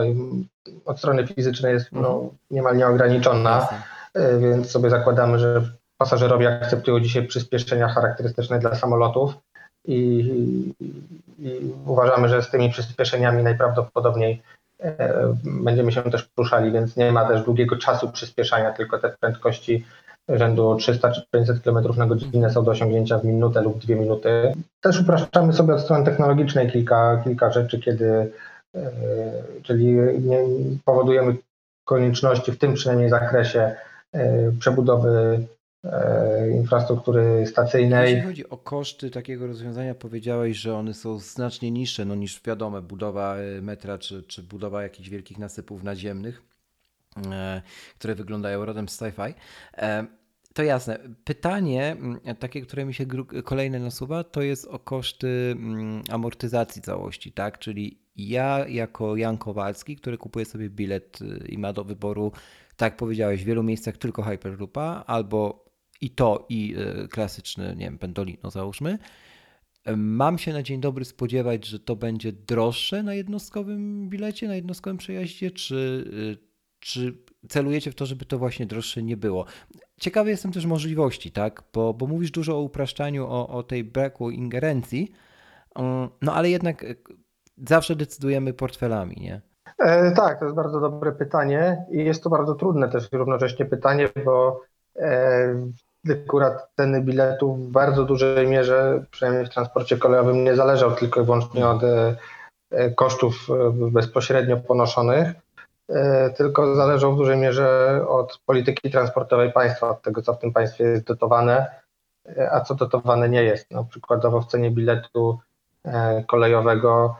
od 0.84 0.98
strony 0.98 1.26
fizycznej 1.26 1.72
jest 1.72 1.92
no, 1.92 2.14
mhm. 2.14 2.30
niemal 2.50 2.76
nieograniczona, 2.76 3.68
więc 4.40 4.70
sobie 4.70 4.90
zakładamy, 4.90 5.38
że 5.38 5.62
pasażerowie 5.98 6.48
akceptują 6.48 7.00
dzisiaj 7.00 7.26
przyspieszenia 7.26 7.88
charakterystyczne 7.88 8.58
dla 8.58 8.74
samolotów 8.74 9.34
i, 9.88 10.74
i 11.38 11.72
uważamy, 11.86 12.28
że 12.28 12.42
z 12.42 12.50
tymi 12.50 12.70
przyspieszeniami 12.70 13.42
najprawdopodobniej 13.42 14.42
E, 14.82 15.34
będziemy 15.44 15.92
się 15.92 16.02
też 16.02 16.24
poruszali, 16.24 16.72
więc 16.72 16.96
nie 16.96 17.12
ma 17.12 17.24
też 17.24 17.42
długiego 17.42 17.76
czasu 17.76 18.08
przyspieszania, 18.10 18.72
tylko 18.72 18.98
te 18.98 19.08
prędkości 19.20 19.86
rzędu 20.28 20.76
300 20.76 21.10
czy 21.10 21.22
500 21.30 21.62
km 21.62 21.96
na 21.96 22.06
godzinę 22.06 22.50
są 22.50 22.64
do 22.64 22.70
osiągnięcia 22.70 23.18
w 23.18 23.24
minutę 23.24 23.62
lub 23.62 23.78
dwie 23.78 23.96
minuty. 23.96 24.52
Też 24.80 25.00
upraszczamy 25.00 25.52
sobie 25.52 25.74
od 25.74 25.80
strony 25.80 26.04
technologicznej 26.04 26.70
kilka, 26.70 27.20
kilka 27.24 27.52
rzeczy, 27.52 27.78
kiedy 27.80 28.32
e, 28.74 28.90
czyli 29.62 29.86
nie 30.20 30.38
powodujemy 30.84 31.36
konieczności 31.84 32.52
w 32.52 32.58
tym 32.58 32.74
przynajmniej 32.74 33.10
zakresie 33.10 33.74
e, 34.12 34.52
przebudowy 34.58 35.44
infrastruktury 36.54 37.46
stacyjnej. 37.46 38.14
Jeśli 38.14 38.28
chodzi 38.28 38.48
o 38.48 38.56
koszty 38.56 39.10
takiego 39.10 39.46
rozwiązania, 39.46 39.94
powiedziałeś, 39.94 40.56
że 40.56 40.74
one 40.74 40.94
są 40.94 41.18
znacznie 41.18 41.70
niższe 41.70 42.04
no, 42.04 42.14
niż 42.14 42.42
wiadomo, 42.42 42.82
budowa 42.82 43.36
e, 43.36 43.62
metra 43.62 43.98
czy, 43.98 44.22
czy 44.22 44.42
budowa 44.42 44.82
jakichś 44.82 45.08
wielkich 45.08 45.38
nasypów 45.38 45.82
naziemnych, 45.82 46.42
e, 47.30 47.62
które 47.98 48.14
wyglądają 48.14 48.64
rodem 48.64 48.88
z 48.88 48.98
sci-fi. 48.98 49.34
To 50.54 50.62
jasne. 50.62 50.98
Pytanie, 51.24 51.96
takie, 52.38 52.62
które 52.62 52.84
mi 52.84 52.94
się 52.94 53.06
kolejne 53.44 53.78
nasuwa, 53.78 54.24
to 54.24 54.42
jest 54.42 54.66
o 54.66 54.78
koszty 54.78 55.56
amortyzacji 56.10 56.82
całości, 56.82 57.32
tak? 57.32 57.58
Czyli 57.58 57.98
ja 58.16 58.68
jako 58.68 59.16
Jan 59.16 59.38
Kowalski, 59.38 59.96
który 59.96 60.18
kupuje 60.18 60.44
sobie 60.44 60.70
bilet 60.70 61.18
i 61.48 61.58
ma 61.58 61.72
do 61.72 61.84
wyboru, 61.84 62.32
tak 62.76 62.92
jak 62.92 62.96
powiedziałeś, 62.96 63.42
w 63.42 63.46
wielu 63.46 63.62
miejscach 63.62 63.96
tylko 63.96 64.22
Hyperloopa 64.22 65.04
albo 65.06 65.67
i 66.00 66.10
to, 66.10 66.46
i 66.48 66.76
e, 66.78 67.08
klasyczny, 67.08 67.76
nie 67.76 67.84
wiem, 67.84 67.98
Pendolino 67.98 68.50
załóżmy. 68.50 68.98
E, 69.84 69.96
mam 69.96 70.38
się 70.38 70.52
na 70.52 70.62
dzień 70.62 70.80
dobry 70.80 71.04
spodziewać, 71.04 71.66
że 71.66 71.78
to 71.78 71.96
będzie 71.96 72.32
droższe 72.32 73.02
na 73.02 73.14
jednostkowym 73.14 74.08
bilecie, 74.08 74.48
na 74.48 74.54
jednostkowym 74.54 74.98
przejaździe, 74.98 75.50
czy, 75.50 76.04
e, 76.32 76.48
czy 76.80 77.18
celujecie 77.48 77.92
w 77.92 77.94
to, 77.94 78.06
żeby 78.06 78.24
to 78.24 78.38
właśnie 78.38 78.66
droższe 78.66 79.02
nie 79.02 79.16
było? 79.16 79.44
Ciekawy 80.00 80.30
jestem 80.30 80.52
też 80.52 80.66
możliwości, 80.66 81.32
tak? 81.32 81.62
Bo, 81.72 81.94
bo 81.94 82.06
mówisz 82.06 82.30
dużo 82.30 82.56
o 82.56 82.60
upraszczaniu, 82.60 83.26
o, 83.26 83.48
o 83.48 83.62
tej 83.62 83.84
braku 83.84 84.30
ingerencji, 84.30 85.12
mm, 85.74 86.08
no 86.22 86.34
ale 86.34 86.50
jednak 86.50 86.84
zawsze 87.66 87.96
decydujemy 87.96 88.52
portfelami, 88.52 89.16
nie? 89.20 89.40
E, 89.78 90.10
tak, 90.10 90.38
to 90.38 90.44
jest 90.44 90.56
bardzo 90.56 90.80
dobre 90.80 91.12
pytanie 91.12 91.86
i 91.90 92.04
jest 92.04 92.22
to 92.22 92.30
bardzo 92.30 92.54
trudne 92.54 92.88
też 92.88 93.12
równocześnie 93.12 93.66
pytanie, 93.66 94.08
bo 94.24 94.60
akurat 96.10 96.68
ceny 96.76 97.02
biletów 97.02 97.68
w 97.68 97.70
bardzo 97.70 98.04
dużej 98.04 98.46
mierze, 98.46 99.04
przynajmniej 99.10 99.46
w 99.46 99.50
transporcie 99.54 99.96
kolejowym, 99.96 100.44
nie 100.44 100.56
zależał 100.56 100.94
tylko 100.94 101.20
i 101.20 101.24
wyłącznie 101.24 101.68
od 101.68 101.84
e, 101.84 102.16
e, 102.70 102.90
kosztów 102.90 103.48
e, 103.50 103.70
bezpośrednio 103.90 104.56
ponoszonych, 104.56 105.28
tylko 106.36 106.74
zależał 106.74 107.14
w 107.14 107.16
dużej 107.16 107.36
mierze 107.36 108.00
od 108.08 108.40
polityki 108.46 108.90
transportowej 108.90 109.52
państwa, 109.52 109.90
od 109.90 110.02
tego, 110.02 110.22
co 110.22 110.34
w 110.34 110.38
tym 110.38 110.52
państwie 110.52 110.84
jest 110.84 111.04
dotowane, 111.04 111.66
a 112.50 112.60
co 112.60 112.74
dotowane 112.74 113.28
nie 113.28 113.42
jest. 113.42 113.70
No, 113.70 113.84
przykładowo 113.84 114.40
w 114.40 114.46
cenie 114.46 114.70
biletu 114.70 115.38
kolejowego 116.26 117.16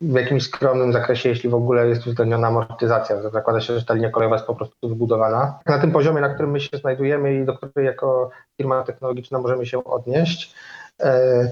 w 0.00 0.14
jakimś 0.14 0.42
skromnym 0.42 0.92
zakresie, 0.92 1.28
jeśli 1.28 1.50
w 1.50 1.54
ogóle 1.54 1.88
jest 1.88 2.06
uwzględniona 2.06 2.48
amortyzacja. 2.48 3.30
Zakłada 3.30 3.60
się, 3.60 3.78
że 3.78 3.84
ta 3.84 3.94
linia 3.94 4.10
kolejowa 4.10 4.36
jest 4.36 4.46
po 4.46 4.54
prostu 4.54 4.88
wybudowana. 4.88 5.58
Na 5.66 5.78
tym 5.78 5.92
poziomie, 5.92 6.20
na 6.20 6.28
którym 6.28 6.50
my 6.50 6.60
się 6.60 6.78
znajdujemy 6.78 7.34
i 7.34 7.44
do 7.44 7.54
której 7.54 7.86
jako 7.86 8.30
firma 8.56 8.82
technologiczna 8.82 9.38
możemy 9.38 9.66
się 9.66 9.84
odnieść, 9.84 10.54
e, 11.00 11.50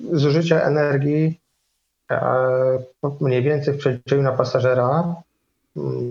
zużycie 0.00 0.64
energii 0.64 1.40
e, 2.10 2.78
mniej 3.20 3.42
więcej 3.42 3.74
w 3.74 3.78
przeliczeniu 3.78 4.22
na 4.22 4.32
pasażera 4.32 5.14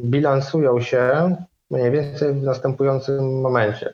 bilansują 0.04 0.82
się 0.82 1.36
mniej 1.72 1.92
więcej 1.92 2.34
w 2.34 2.44
następującym 2.44 3.42
momencie. 3.42 3.94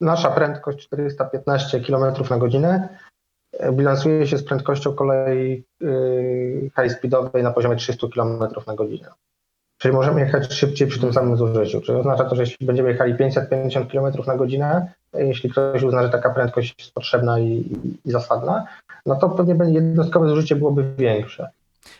Nasza 0.00 0.30
prędkość 0.30 0.86
415 0.86 1.80
km 1.80 2.14
na 2.30 2.38
godzinę 2.38 2.88
bilansuje 3.72 4.26
się 4.26 4.38
z 4.38 4.44
prędkością 4.44 4.92
kolei 4.92 5.64
y, 5.82 6.70
high 6.80 6.92
speedowej 6.92 7.42
na 7.42 7.50
poziomie 7.50 7.76
300 7.76 8.06
km 8.14 8.38
na 8.66 8.74
godzinę. 8.74 9.08
Czyli 9.78 9.94
możemy 9.94 10.20
jechać 10.20 10.52
szybciej 10.52 10.88
przy 10.88 11.00
tym 11.00 11.12
samym 11.12 11.36
zużyciu. 11.36 11.80
Czyli 11.80 11.98
oznacza 11.98 12.24
to, 12.24 12.36
że 12.36 12.42
jeśli 12.42 12.66
będziemy 12.66 12.88
jechali 12.88 13.14
550 13.14 13.92
km 13.92 14.12
na 14.26 14.36
godzinę, 14.36 14.92
jeśli 15.14 15.50
ktoś 15.50 15.82
uzna, 15.82 16.02
że 16.02 16.08
taka 16.08 16.30
prędkość 16.30 16.74
jest 16.78 16.94
potrzebna 16.94 17.38
i, 17.38 17.76
i 18.04 18.10
zasadna, 18.10 18.66
no 19.06 19.16
to 19.16 19.28
pewnie 19.28 19.74
jednostkowe 19.74 20.28
zużycie 20.28 20.56
byłoby 20.56 20.94
większe. 20.98 21.50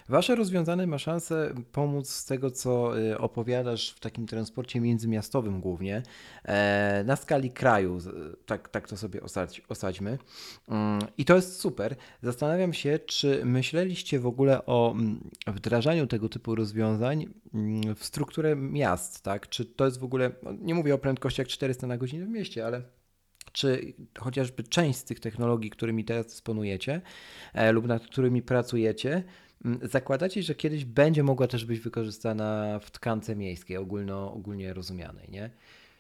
Wasze 0.09 0.35
rozwiązanie 0.35 0.87
ma 0.87 0.98
szansę 0.98 1.55
pomóc 1.72 2.11
z 2.11 2.24
tego, 2.24 2.51
co 2.51 2.98
y, 2.98 3.18
opowiadasz 3.18 3.90
w 3.90 4.01
takim 4.01 4.27
transporcie 4.27 4.81
międzymiastowym 4.81 5.61
głównie, 5.61 6.03
e, 6.44 7.05
na 7.07 7.16
skali 7.16 7.51
kraju, 7.51 7.98
tak, 8.46 8.68
tak 8.68 8.88
to 8.88 8.96
sobie 8.96 9.22
osadź, 9.22 9.62
osadźmy. 9.68 10.18
Mm, 10.68 10.98
I 11.18 11.24
to 11.24 11.37
jest 11.37 11.61
super. 11.61 11.96
Zastanawiam 12.22 12.72
się, 12.72 12.98
czy 12.98 13.42
myśleliście 13.44 14.20
w 14.20 14.27
ogóle 14.27 14.66
o 14.66 14.92
mm, 14.92 15.31
wdrażaniu 15.46 16.07
tego 16.07 16.29
typu 16.29 16.55
rozwiązań 16.55 17.27
mm, 17.55 17.94
w 17.94 18.05
strukturę 18.05 18.57
miast, 18.57 19.22
tak? 19.22 19.48
Czy 19.48 19.64
to 19.64 19.85
jest 19.85 20.01
w 20.01 20.05
ogóle, 20.05 20.31
no, 20.42 20.53
nie 20.61 20.74
mówię 20.74 20.94
o 20.94 20.98
prędkościach 20.98 21.46
400 21.46 21.87
na 21.87 21.96
godzinę 21.96 22.27
w 22.27 22.29
mieście, 22.29 22.66
ale 22.66 22.83
czy 23.53 23.94
chociażby 24.18 24.62
część 24.62 24.98
z 24.98 25.05
tych 25.05 25.20
technologii, 25.20 25.70
którymi 25.70 26.05
teraz 26.05 26.27
dysponujecie 26.27 27.01
e, 27.55 27.72
lub 27.72 27.87
nad 27.87 28.03
którymi 28.03 28.42
pracujecie, 28.42 29.24
zakładacie, 29.83 30.42
że 30.42 30.55
kiedyś 30.55 30.85
będzie 30.85 31.23
mogła 31.23 31.47
też 31.47 31.64
być 31.64 31.81
wykorzystana 31.81 32.79
w 32.83 32.90
tkance 32.90 33.37
miejskiej, 33.37 33.77
ogólno, 33.77 34.33
ogólnie 34.33 34.75
rozumianej, 34.75 35.29
nie? 35.31 35.51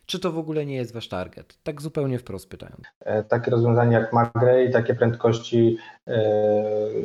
Czy 0.08 0.18
to 0.18 0.32
w 0.32 0.38
ogóle 0.38 0.66
nie 0.66 0.76
jest 0.76 0.94
wasz 0.94 1.08
target? 1.08 1.58
Tak 1.62 1.82
zupełnie 1.82 2.18
wprost 2.18 2.50
pytając. 2.50 2.82
E, 3.00 3.24
takie 3.24 3.50
rozwiązania 3.50 3.98
jak 3.98 4.12
Magray, 4.12 4.70
takie 4.72 4.94
prędkości 4.94 5.78
e, 6.06 6.22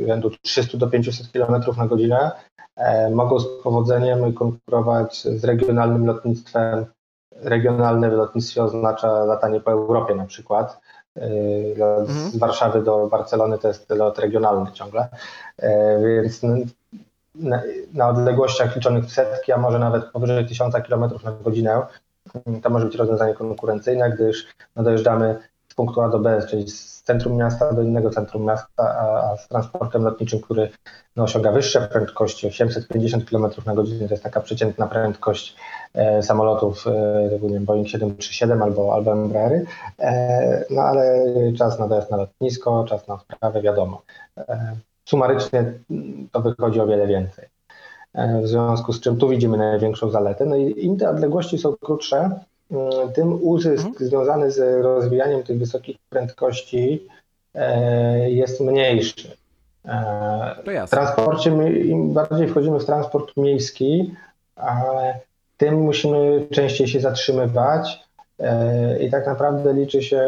rzędu 0.08 0.32
300 0.42 0.78
do 0.78 0.88
500 0.88 1.32
km 1.32 1.64
na 1.78 1.88
godzinę 1.88 2.32
e, 2.76 3.10
mogą 3.10 3.40
z 3.40 3.48
powodzeniem 3.64 4.34
konkurować 4.34 5.24
z 5.24 5.44
regionalnym 5.44 6.06
lotnictwem. 6.06 6.86
Regionalne 7.36 8.10
w 8.10 8.14
lotnictwie 8.14 8.64
oznacza 8.64 9.26
latanie 9.26 9.60
po 9.60 9.72
Europie 9.72 10.16
na 10.16 10.26
przykład. 10.26 10.82
Mhm. 11.16 12.32
Z 12.32 12.38
Warszawy 12.38 12.84
do 12.84 13.08
Barcelony 13.08 13.58
to 13.58 13.68
jest 13.68 13.90
lot 13.90 14.20
regionalny 14.20 14.72
ciągle, 14.72 15.08
yy, 15.62 16.22
więc 16.22 16.42
na, 17.94 18.10
odległościach 18.10 18.76
liczonych 18.76 19.06
w 19.06 19.12
setki, 19.12 19.52
a 19.52 19.58
może 19.58 19.80
nawet 19.80 20.06
powyżej 20.06 20.46
1000 20.48 20.76
km 20.88 21.02
na 21.02 21.32
godzinę, 21.32 21.82
to 22.64 22.70
może 22.70 22.86
być 22.86 22.96
rozwiązanie 22.96 23.34
konkurencyjne, 23.34 24.12
gdyż 24.12 24.48
no, 24.76 24.84
dojeżdżamy 24.84 25.40
z 25.74 25.76
punktu 25.76 26.02
A 26.02 26.10
do 26.10 26.20
B, 26.20 26.46
czyli 26.50 26.70
z 26.70 27.02
centrum 27.04 27.38
miasta 27.38 27.74
do 27.74 27.82
innego 27.82 28.10
centrum 28.10 28.46
miasta, 28.46 28.68
a, 28.78 29.32
a 29.32 29.38
z 29.38 29.48
transportem 29.48 30.04
lotniczym, 30.04 30.42
który 30.42 30.70
no, 31.16 31.24
osiąga 31.24 31.52
wyższe 31.52 31.82
prędkości, 31.82 32.48
850 32.48 33.30
km 33.30 33.48
na 33.66 33.74
godzinę, 33.76 34.08
to 34.08 34.14
jest 34.14 34.24
taka 34.24 34.42
przeciętna 34.42 34.88
prędkość 34.88 35.56
e, 35.94 36.24
samolotów 36.24 36.86
e, 36.88 37.60
Boeing 37.60 37.88
737 37.88 38.62
albo, 38.62 38.94
albo 38.94 39.12
Embraery, 39.12 39.66
e, 40.00 40.66
no 40.70 40.82
ale 40.82 41.24
czas 41.58 41.80
na 41.80 41.88
dojazd 41.88 42.12
na 42.12 42.18
lotnisko, 42.18 42.86
czas 42.90 43.08
na 43.08 43.14
odprawę, 43.14 43.62
wiadomo. 43.62 44.02
E, 44.38 44.76
sumarycznie 45.06 45.74
to 46.32 46.42
wychodzi 46.42 46.80
o 46.80 46.88
wiele 46.88 47.08
więcej. 47.08 47.46
E, 48.14 48.42
w 48.42 48.48
związku 48.48 48.94
z 48.94 49.00
czym 49.00 49.18
tu 49.18 49.30
widzimy 49.30 49.58
największą 49.58 50.10
zaletę. 50.10 50.46
No 50.46 50.56
i 50.56 50.86
im 50.86 50.98
te 50.98 51.10
odległości 51.10 51.58
są 51.58 51.76
krótsze, 51.82 52.30
tym 53.16 53.40
uzysk 53.42 53.86
mhm. 53.86 54.08
związany 54.10 54.52
z 54.52 54.84
rozwijaniem 54.84 55.44
tych 55.44 55.60
wysokich 55.60 55.98
prędkości 56.10 57.08
e, 57.56 58.32
jest 58.32 58.62
mniejszy. 58.62 59.38
W 60.88 60.90
transporcie, 60.90 61.50
im 61.80 62.14
bardziej 62.14 62.48
wchodzimy 62.48 62.80
w 62.80 62.86
transport 62.86 63.38
miejski, 63.38 64.16
tym 65.58 65.82
musimy 65.82 66.48
częściej 66.52 66.88
się 66.88 67.00
zatrzymywać 67.00 68.04
e, 68.40 69.04
i 69.04 69.12
tak 69.12 69.28
naprawdę 69.28 69.74
liczy 69.74 70.04
się 70.04 70.20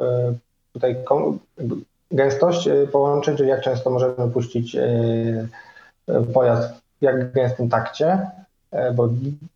e, 0.00 0.34
tutaj 0.72 0.96
gęstość 2.10 2.68
e, 2.68 2.86
połączeń, 2.86 3.36
czyli 3.36 3.48
jak 3.48 3.60
często 3.60 3.90
możemy 3.90 4.30
puścić 4.32 4.76
pojazd 6.34 6.74
w 6.74 7.04
jak 7.04 7.32
gęstym 7.32 7.68
takcie, 7.68 8.30
bo 8.94 9.08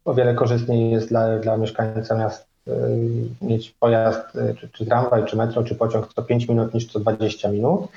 o 0.05 0.15
wiele 0.15 0.35
korzystniej 0.35 0.91
jest 0.91 1.09
dla, 1.09 1.39
dla 1.39 1.57
mieszkańca 1.57 2.15
miast 2.17 2.47
mieć 3.43 3.71
pojazd, 3.71 4.21
czy, 4.61 4.69
czy 4.69 4.87
tramwaj, 4.87 5.25
czy 5.25 5.37
metro, 5.37 5.65
czy 5.65 5.75
pociąg 5.75 6.15
co 6.15 6.23
5 6.23 6.49
minut 6.49 6.75
niż 6.75 6.93
co 6.93 7.01
20 7.01 7.49
minut. 7.51 7.89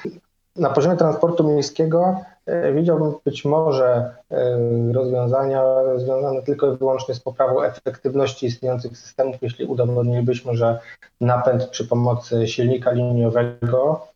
Na 0.55 0.69
poziomie 0.69 0.97
transportu 0.97 1.43
miejskiego 1.43 2.21
e, 2.45 2.73
widziałbym 2.73 3.13
być 3.25 3.45
może 3.45 4.15
e, 4.32 4.58
rozwiązania 4.93 5.63
związane 5.95 6.41
tylko 6.41 6.73
i 6.73 6.77
wyłącznie 6.77 7.15
z 7.15 7.19
poprawą 7.19 7.63
efektywności 7.63 8.45
istniejących 8.45 8.97
systemów, 8.97 9.36
jeśli 9.41 9.65
udowodnilibyśmy, 9.65 10.55
że 10.55 10.79
napęd 11.21 11.67
przy 11.67 11.88
pomocy 11.88 12.47
silnika 12.47 12.91
liniowego 12.91 14.08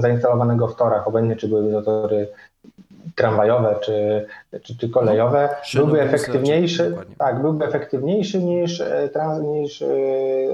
zainstalowanego 0.00 0.68
w 0.68 0.76
torach, 0.76 1.08
obojętnie 1.08 1.36
czy 1.36 1.48
były 1.48 1.72
to 1.72 1.82
tory 1.82 2.28
tramwajowe 3.14 3.76
czy, 3.80 4.26
czy, 4.62 4.76
czy 4.76 4.88
kolejowe, 4.88 5.48
no, 5.74 5.80
byłby 5.80 6.02
efektywniejszy, 6.02 6.96
tak, 7.18 7.40
byłby 7.40 7.64
efektywniejszy 7.64 8.42
niż, 8.42 8.80
e, 8.80 9.08
niż 9.42 9.82
e, 9.82 9.86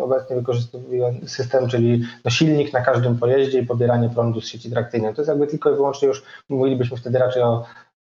obecnie 0.02 0.36
wykorzystywany 0.36 1.28
system, 1.28 1.68
czyli 1.68 2.04
no 2.24 2.30
silnik 2.30 2.72
na 2.72 2.80
każdym 2.80 3.18
pojeździe 3.18 3.58
i 3.58 3.66
pobieranie 3.66 4.08
prądu 4.08 4.40
z 4.40 4.46
sieci 4.46 4.70
trakcyjnej. 4.70 5.14
To 5.14 5.20
jest 5.20 5.28
jakby 5.28 5.46
tylko 5.46 5.70
i 5.70 5.74
wyłącznie 5.74 6.08
już, 6.08 6.24
mówilibyśmy 6.48 6.96
wtedy 6.96 7.18
raczej 7.18 7.42
o, 7.42 7.64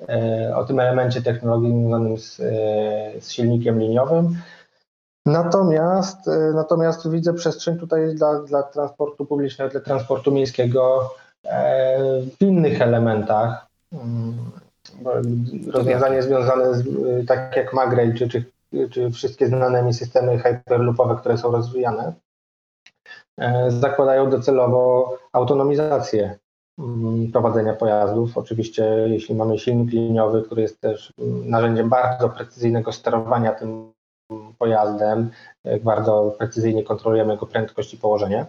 e, 0.09 0.57
o 0.57 0.65
tym 0.65 0.81
elemencie 0.81 1.23
technologii 1.23 1.71
związanym 1.71 2.19
z, 2.19 2.37
z 3.25 3.31
silnikiem 3.31 3.81
liniowym. 3.81 4.37
Natomiast, 5.27 6.19
natomiast 6.55 7.11
widzę 7.11 7.35
przestrzeń 7.35 7.79
tutaj 7.79 8.15
dla, 8.15 8.41
dla 8.41 8.63
transportu 8.63 9.27
publicznego, 9.27 9.71
dla 9.71 9.81
transportu 9.81 10.33
miejskiego 10.33 11.11
w 12.39 12.43
innych 12.43 12.83
elementach, 12.83 13.67
rozwiązanie 15.73 16.23
związane 16.23 16.75
z, 16.75 16.87
tak 17.29 17.57
jak 17.57 17.73
Magray, 17.73 18.15
czy, 18.15 18.29
czy, 18.29 18.45
czy 18.91 19.11
wszystkie 19.11 19.47
znane 19.47 19.83
mi 19.83 19.95
systemy 19.95 20.39
hyperloopowe, 20.39 21.17
które 21.21 21.39
są 21.39 21.51
rozwijane, 21.53 22.13
e, 23.39 23.71
zakładają 23.71 24.31
docelowo 24.31 25.13
autonomizację 25.33 26.39
mm, 26.79 27.33
prowadzenia 27.33 27.75
pojazdów. 27.75 28.39
Oczywiście, 28.39 28.85
jeśli 29.07 29.35
mamy 29.35 29.59
silnik 29.59 29.91
liniowy, 29.91 30.43
który 30.43 30.63
jest 30.63 30.81
też 30.81 31.13
narzędziem 31.45 31.89
bardzo 31.89 32.29
precyzyjnego 32.29 32.93
sterowania 32.93 33.53
tym 33.53 33.93
pojazdem, 34.59 35.31
e, 35.65 35.81
bardzo 35.81 36.35
precyzyjnie 36.39 36.85
kontrolujemy 36.85 37.33
jego 37.33 37.47
prędkość 37.47 37.95
i 37.95 37.99
położenie, 37.99 38.47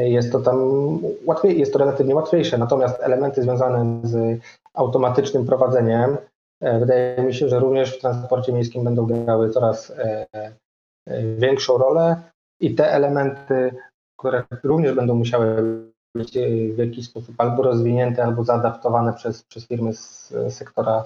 jest 0.00 0.32
to 0.32 0.40
tam 0.40 0.58
łatwiej, 1.24 1.58
jest 1.58 1.72
to 1.72 1.78
relatywnie 1.78 2.14
łatwiejsze, 2.14 2.58
natomiast 2.58 3.00
elementy 3.00 3.42
związane 3.42 4.00
z 4.08 4.40
automatycznym 4.74 5.46
prowadzeniem 5.46 6.16
e, 6.60 6.78
wydaje 6.78 7.22
mi 7.22 7.34
się, 7.34 7.48
że 7.48 7.58
również 7.58 7.96
w 7.96 8.00
transporcie 8.00 8.52
miejskim 8.52 8.84
będą 8.84 9.06
grały 9.06 9.50
coraz 9.50 9.90
e, 9.90 10.26
większą 11.38 11.78
rolę 11.78 12.16
i 12.60 12.74
te 12.74 12.92
elementy, 12.92 13.74
które 14.18 14.42
również 14.62 14.94
będą 14.94 15.14
musiały 15.14 15.82
być 16.14 16.38
w 16.74 16.78
jakiś 16.78 17.06
sposób 17.06 17.34
albo 17.38 17.62
rozwinięte, 17.62 18.24
albo 18.24 18.44
zaadaptowane 18.44 19.12
przez, 19.12 19.42
przez 19.42 19.66
firmy 19.66 19.92
z 19.92 20.34
sektora 20.48 21.04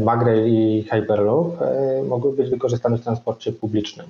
Magray 0.00 0.48
i 0.48 0.82
Hyperloop, 0.82 1.58
mogły 2.08 2.32
być 2.32 2.50
wykorzystane 2.50 2.98
w 2.98 3.02
transporcie 3.02 3.52
publicznym. 3.52 4.06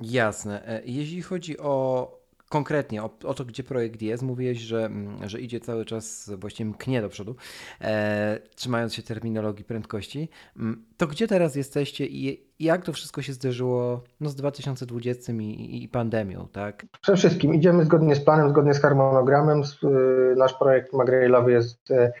Jasne. 0.00 0.82
Jeśli 0.84 1.22
chodzi 1.22 1.58
o 1.58 2.23
konkretnie 2.54 3.02
o, 3.02 3.10
o, 3.24 3.34
to, 3.34 3.44
gdzie 3.44 3.64
projekt 3.64 4.02
jest, 4.02 4.22
mówiłeś, 4.22 4.58
że, 4.58 4.84
mm, 4.84 5.28
że 5.28 5.40
idzie 5.40 5.60
cały 5.60 5.84
czas, 5.84 6.30
właściwie 6.38 6.70
mknie 6.70 7.02
do 7.02 7.08
przodu, 7.08 7.36
e, 7.80 8.38
trzymając 8.54 8.94
się 8.94 9.02
terminologii 9.02 9.64
prędkości. 9.64 10.28
Mm, 10.56 10.84
to 10.96 11.06
gdzie 11.06 11.28
teraz 11.28 11.56
jesteście 11.56 12.06
i 12.06 12.46
jak 12.60 12.84
to 12.84 12.92
wszystko 12.92 13.22
się 13.22 13.32
zderzyło 13.32 14.00
no, 14.20 14.28
z 14.28 14.34
2020 14.34 15.32
i, 15.32 15.82
i 15.84 15.88
pandemią, 15.88 16.48
tak? 16.52 16.86
Przede 17.00 17.18
wszystkim 17.18 17.54
idziemy 17.54 17.84
zgodnie 17.84 18.14
z 18.14 18.20
planem, 18.20 18.50
zgodnie 18.50 18.74
z 18.74 18.80
harmonogramem. 18.80 19.62
Y, 19.62 20.34
nasz 20.36 20.54
projekt 20.54 20.92
Magrailowy 20.92 21.52
jest 21.52 21.90
y, 21.90 22.12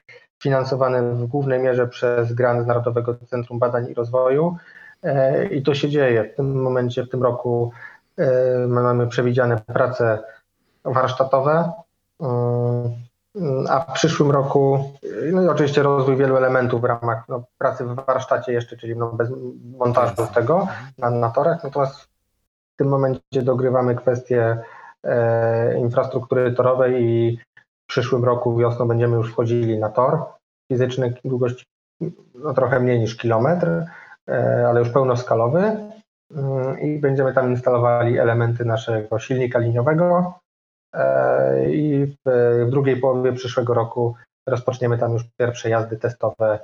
finansowany 0.42 1.14
w 1.14 1.26
głównej 1.26 1.60
mierze 1.60 1.86
przez 1.86 2.32
grant 2.32 2.66
Narodowego 2.66 3.14
Centrum 3.14 3.58
Badań 3.58 3.90
i 3.90 3.94
Rozwoju 3.94 4.56
e, 5.02 5.46
i 5.46 5.62
to 5.62 5.74
się 5.74 5.88
dzieje. 5.88 6.24
W 6.24 6.36
tym 6.36 6.62
momencie, 6.62 7.02
w 7.02 7.08
tym 7.08 7.22
roku 7.22 7.72
E, 7.93 7.93
my 8.68 8.82
mamy 8.82 9.06
przewidziane 9.06 9.60
prace 9.66 10.18
warsztatowe, 10.84 11.72
e, 12.22 12.26
a 13.68 13.80
w 13.80 13.92
przyszłym 13.92 14.30
roku, 14.30 14.92
no 15.32 15.42
i 15.42 15.48
oczywiście 15.48 15.82
rozwój 15.82 16.16
wielu 16.16 16.36
elementów 16.36 16.80
w 16.80 16.84
ramach 16.84 17.28
no, 17.28 17.44
pracy 17.58 17.84
w 17.84 17.94
warsztacie 17.94 18.52
jeszcze, 18.52 18.76
czyli 18.76 18.96
no, 18.96 19.12
bez 19.12 19.28
montażu 19.78 20.26
tego 20.34 20.68
na, 20.98 21.10
na 21.10 21.30
torach. 21.30 21.64
Natomiast 21.64 22.00
w 22.74 22.76
tym 22.76 22.88
momencie 22.88 23.42
dogrywamy 23.42 23.94
kwestię 23.94 24.58
e, 25.04 25.78
infrastruktury 25.78 26.52
torowej 26.52 27.04
i 27.04 27.38
w 27.84 27.86
przyszłym 27.86 28.24
roku 28.24 28.56
wiosną 28.56 28.88
będziemy 28.88 29.16
już 29.16 29.32
wchodzili 29.32 29.78
na 29.78 29.88
tor 29.88 30.24
fizyczny 30.68 31.14
długości 31.24 31.66
no, 32.34 32.54
trochę 32.54 32.80
mniej 32.80 33.00
niż 33.00 33.16
kilometr, 33.16 33.68
ale 34.66 34.80
już 34.80 34.90
pełnoskalowy 34.90 35.76
i 36.82 36.98
będziemy 36.98 37.32
tam 37.32 37.50
instalowali 37.50 38.18
elementy 38.18 38.64
naszego 38.64 39.18
silnika 39.18 39.58
liniowego 39.58 40.34
i 41.68 42.16
w 42.26 42.70
drugiej 42.70 43.00
połowie 43.00 43.32
przyszłego 43.32 43.74
roku 43.74 44.14
rozpoczniemy 44.48 44.98
tam 44.98 45.12
już 45.12 45.24
pierwsze 45.40 45.68
jazdy 45.68 45.96
testowe 45.96 46.58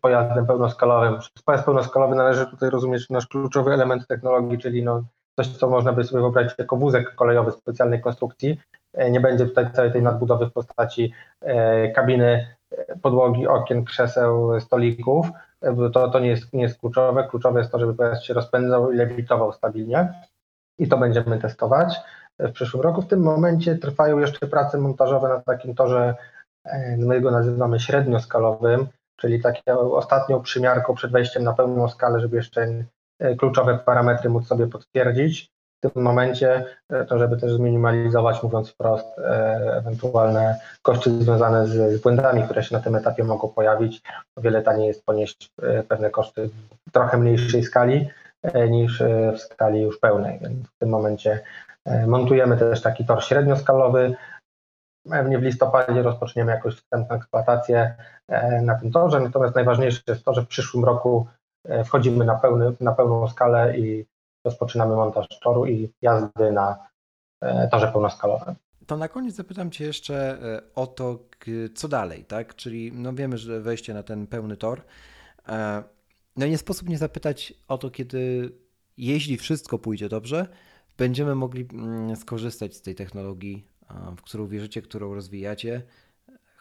pojazdem 0.00 0.46
pełnoskalowym. 0.46 1.18
Pojazd 1.44 1.64
pełnoskalowy 1.64 2.16
należy 2.16 2.46
tutaj 2.46 2.70
rozumieć 2.70 3.10
nasz 3.10 3.26
kluczowy 3.26 3.72
element 3.72 4.06
technologii, 4.06 4.58
czyli 4.58 4.82
no 4.82 5.02
coś, 5.40 5.48
co 5.48 5.70
można 5.70 5.92
by 5.92 6.04
sobie 6.04 6.20
wyobrazić 6.20 6.54
jako 6.58 6.76
wózek 6.76 7.14
kolejowy 7.14 7.52
specjalnej 7.52 8.00
konstrukcji. 8.00 8.60
E, 8.94 9.10
nie 9.10 9.20
będzie 9.20 9.46
tutaj 9.46 9.72
całej 9.72 9.92
tej 9.92 10.02
nadbudowy 10.02 10.46
w 10.46 10.52
postaci 10.52 11.12
e, 11.40 11.88
kabiny, 11.92 12.26
e, 12.26 12.56
podłogi, 13.02 13.46
okien, 13.46 13.84
krzeseł, 13.84 14.60
stolików. 14.60 15.26
To, 15.92 16.10
to 16.10 16.20
nie, 16.20 16.28
jest, 16.28 16.52
nie 16.52 16.62
jest 16.62 16.78
kluczowe. 16.78 17.28
Kluczowe 17.30 17.60
jest 17.60 17.72
to, 17.72 17.78
żeby 17.78 17.94
pojazd 17.94 18.24
się 18.24 18.34
rozpędzał 18.34 18.92
i 18.92 18.96
lewitował 18.96 19.52
stabilnie. 19.52 20.14
I 20.78 20.88
to 20.88 20.98
będziemy 20.98 21.38
testować 21.38 21.96
w 22.38 22.52
przyszłym 22.52 22.82
roku. 22.82 23.02
W 23.02 23.06
tym 23.06 23.20
momencie 23.20 23.74
trwają 23.74 24.18
jeszcze 24.18 24.46
prace 24.46 24.78
montażowe 24.78 25.28
na 25.28 25.40
takim 25.40 25.74
torze, 25.74 26.14
my 26.98 27.20
go 27.20 27.30
nazywamy 27.30 27.80
średnioskalowym, 27.80 28.86
czyli 29.16 29.42
taką 29.42 29.92
ostatnią 29.92 30.42
przymiarką 30.42 30.94
przed 30.94 31.12
wejściem 31.12 31.44
na 31.44 31.52
pełną 31.52 31.88
skalę, 31.88 32.20
żeby 32.20 32.36
jeszcze 32.36 32.84
e, 33.18 33.36
kluczowe 33.36 33.78
parametry 33.78 34.30
móc 34.30 34.46
sobie 34.46 34.66
potwierdzić. 34.66 35.50
W 35.84 35.92
tym 35.92 36.02
momencie, 36.02 36.64
e, 36.88 37.04
to 37.04 37.18
żeby 37.18 37.36
też 37.36 37.52
zminimalizować, 37.52 38.42
mówiąc 38.42 38.70
wprost, 38.70 39.18
e, 39.18 39.76
ewentualne 39.76 40.60
koszty 40.82 41.10
związane 41.10 41.66
z 41.66 42.02
błędami, 42.02 42.42
które 42.42 42.62
się 42.62 42.76
na 42.76 42.82
tym 42.82 42.96
etapie 42.96 43.24
mogą 43.24 43.48
pojawić. 43.48 44.02
O 44.36 44.40
wiele 44.40 44.62
taniej 44.62 44.86
jest 44.86 45.04
ponieść 45.04 45.50
pewne 45.88 46.10
koszty 46.10 46.50
w 46.88 46.92
trochę 46.92 47.18
mniejszej 47.18 47.62
skali 47.62 48.08
niż 48.70 49.02
w 49.34 49.38
skali 49.38 49.80
już 49.80 49.98
pełnej. 49.98 50.38
Więc 50.42 50.68
w 50.68 50.78
tym 50.78 50.88
momencie 50.88 51.40
montujemy 52.06 52.56
też 52.56 52.82
taki 52.82 53.04
tor 53.04 53.24
średnioskalowy, 53.24 54.16
Pewnie 55.08 55.38
w 55.38 55.42
listopadzie 55.42 56.02
rozpoczniemy 56.02 56.52
jakąś 56.52 56.74
wstępną 56.74 57.16
eksploatację 57.16 57.94
e, 58.28 58.62
na 58.62 58.74
tym 58.74 58.92
torze, 58.92 59.20
natomiast 59.20 59.54
najważniejsze 59.54 60.02
jest 60.08 60.24
to, 60.24 60.34
że 60.34 60.42
w 60.42 60.48
przyszłym 60.48 60.84
roku 60.84 61.26
e, 61.68 61.84
wchodzimy 61.84 62.24
na, 62.24 62.34
pełny, 62.34 62.72
na 62.80 62.92
pełną 62.92 63.28
skalę 63.28 63.78
i 63.78 64.06
rozpoczynamy 64.44 64.96
montaż 64.96 65.26
toru 65.42 65.66
i 65.66 65.92
jazdy 66.02 66.52
na 66.52 66.76
e, 67.40 67.68
torze 67.68 67.88
pełnoskalowym. 67.88 68.54
To 68.86 68.96
na 68.96 69.08
koniec 69.08 69.34
zapytam 69.34 69.70
Cię 69.70 69.84
jeszcze 69.84 70.38
o 70.74 70.86
to, 70.86 71.18
co 71.74 71.88
dalej, 71.88 72.24
tak? 72.24 72.54
Czyli 72.54 72.92
no 72.92 73.12
wiemy, 73.12 73.38
że 73.38 73.60
wejście 73.60 73.94
na 73.94 74.02
ten 74.02 74.26
pełny 74.26 74.56
tor. 74.56 74.82
No 76.36 76.46
nie 76.46 76.58
sposób 76.58 76.88
nie 76.88 76.98
zapytać 76.98 77.54
o 77.68 77.78
to, 77.78 77.90
kiedy 77.90 78.52
jeśli 78.96 79.36
wszystko 79.36 79.78
pójdzie 79.78 80.08
dobrze, 80.08 80.46
będziemy 80.98 81.34
mogli 81.34 81.68
mm, 81.72 82.16
skorzystać 82.16 82.76
z 82.76 82.82
tej 82.82 82.94
technologii 82.94 83.70
w 84.16 84.22
którą 84.22 84.46
wierzycie, 84.46 84.82
którą 84.82 85.14
rozwijacie, 85.14 85.82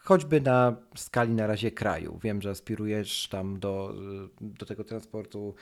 choćby 0.10 0.42
na 0.42 0.76
skali 0.96 1.34
na 1.34 1.48
razie 1.48 1.72
kraju. 1.72 2.20
Wiem, 2.24 2.42
że 2.42 2.50
aspirujesz 2.50 3.28
tam 3.32 3.60
do, 3.60 3.94
do 4.42 4.66
tego 4.66 4.84
transportu, 4.84 5.56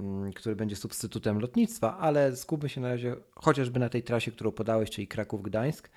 mm, 0.00 0.32
który 0.32 0.56
będzie 0.56 0.76
substytutem 0.76 1.40
lotnictwa, 1.40 1.98
ale 1.98 2.36
skupmy 2.36 2.68
się 2.68 2.80
na 2.80 2.88
razie 2.88 3.16
chociażby 3.34 3.80
na 3.80 3.88
tej 3.88 4.02
trasie, 4.02 4.32
którą 4.32 4.52
podałeś, 4.52 4.90
czyli 4.90 5.08
Kraków-Gdańsk, 5.08 5.88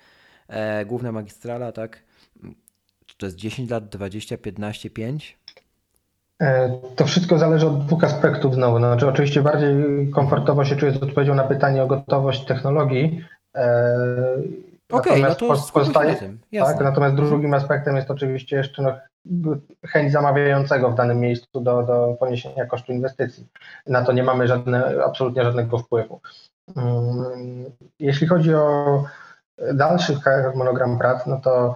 e, 0.48 0.84
główna 0.84 1.12
magistrala, 1.12 1.72
tak? 1.72 2.02
Czy 3.06 3.16
to 3.18 3.26
jest 3.26 3.36
10 3.36 3.70
lat, 3.70 3.88
20, 3.88 4.38
15, 4.38 4.90
5? 4.90 5.38
To 6.96 7.06
wszystko 7.06 7.38
zależy 7.38 7.66
od 7.66 7.86
dwóch 7.86 8.04
aspektów 8.04 8.54
znowu. 8.54 8.78
No, 8.78 8.86
znaczy, 8.86 9.08
oczywiście 9.08 9.42
bardziej 9.42 9.70
komfortowo 10.10 10.64
się 10.64 10.76
czuję 10.76 10.92
z 10.92 11.02
odpowiedzią 11.02 11.34
na 11.34 11.44
pytanie 11.44 11.82
o 11.82 11.86
gotowość 11.86 12.44
technologii. 12.44 13.24
Okej, 14.92 15.12
okay, 15.12 15.28
no 15.28 15.34
to 15.34 15.48
pozostaje, 15.72 16.16
tym. 16.16 16.38
Tak, 16.58 16.80
natomiast 16.80 17.16
drugim 17.16 17.54
aspektem 17.54 17.96
jest 17.96 18.10
oczywiście 18.10 18.56
jeszcze 18.56 18.82
no, 18.82 18.92
chęć 19.86 20.12
zamawiającego 20.12 20.90
w 20.90 20.94
danym 20.94 21.20
miejscu 21.20 21.60
do, 21.60 21.82
do 21.82 22.16
poniesienia 22.20 22.66
kosztu 22.66 22.92
inwestycji. 22.92 23.46
Na 23.86 24.04
to 24.04 24.12
nie 24.12 24.22
mamy 24.22 24.48
żadne, 24.48 25.04
absolutnie 25.04 25.44
żadnego 25.44 25.78
wpływu. 25.78 26.20
Mm, 26.76 27.64
jeśli 28.00 28.26
chodzi 28.26 28.54
o 28.54 29.04
dalszy 29.74 30.14
harmonogram 30.14 30.98
prac, 30.98 31.26
no 31.26 31.40
to 31.40 31.74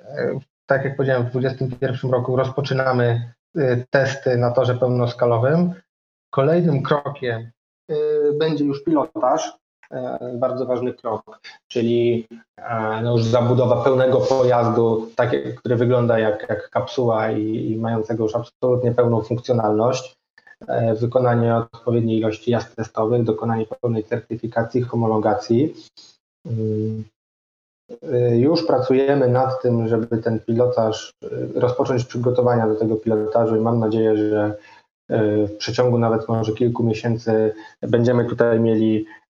e, 0.00 0.38
tak 0.66 0.84
jak 0.84 0.96
powiedziałem, 0.96 1.26
w 1.26 1.30
2021 1.30 2.10
roku 2.10 2.36
rozpoczynamy 2.36 3.32
e, 3.56 3.84
testy 3.90 4.36
na 4.36 4.50
torze 4.50 4.74
pełnoskalowym. 4.74 5.74
Kolejnym 6.30 6.82
krokiem 6.82 7.50
e, 7.90 7.94
będzie 8.38 8.64
już 8.64 8.84
pilotaż, 8.84 9.57
bardzo 10.34 10.66
ważny 10.66 10.94
krok, 10.94 11.40
czyli 11.68 12.26
e, 12.56 13.02
no 13.02 13.12
już 13.12 13.24
zabudowa 13.24 13.84
pełnego 13.84 14.20
pojazdu, 14.20 15.08
takie, 15.16 15.52
który 15.52 15.76
wygląda 15.76 16.18
jak, 16.18 16.46
jak 16.48 16.70
kapsuła 16.70 17.30
i, 17.30 17.70
i 17.70 17.76
mającego 17.76 18.24
już 18.24 18.34
absolutnie 18.36 18.92
pełną 18.92 19.22
funkcjonalność, 19.22 20.16
e, 20.66 20.94
wykonanie 20.94 21.56
odpowiedniej 21.56 22.18
ilości 22.18 22.50
jazd 22.50 22.76
testowych, 22.76 23.24
dokonanie 23.24 23.66
pełnej 23.80 24.04
certyfikacji, 24.04 24.82
homologacji. 24.82 25.74
Mm, 26.46 27.04
już 28.32 28.66
pracujemy 28.66 29.28
nad 29.28 29.62
tym, 29.62 29.88
żeby 29.88 30.18
ten 30.18 30.40
pilotaż, 30.40 31.12
rozpocząć 31.54 32.04
przygotowania 32.04 32.68
do 32.68 32.74
tego 32.74 32.96
pilotażu 32.96 33.56
i 33.56 33.60
mam 33.60 33.78
nadzieję, 33.78 34.16
że 34.16 34.56
w 35.48 35.56
przeciągu 35.58 35.98
nawet 35.98 36.28
może 36.28 36.52
kilku 36.52 36.84
miesięcy 36.84 37.54
będziemy 37.82 38.24
tutaj 38.24 38.60
mieli 38.60 39.06
E, 39.06 39.27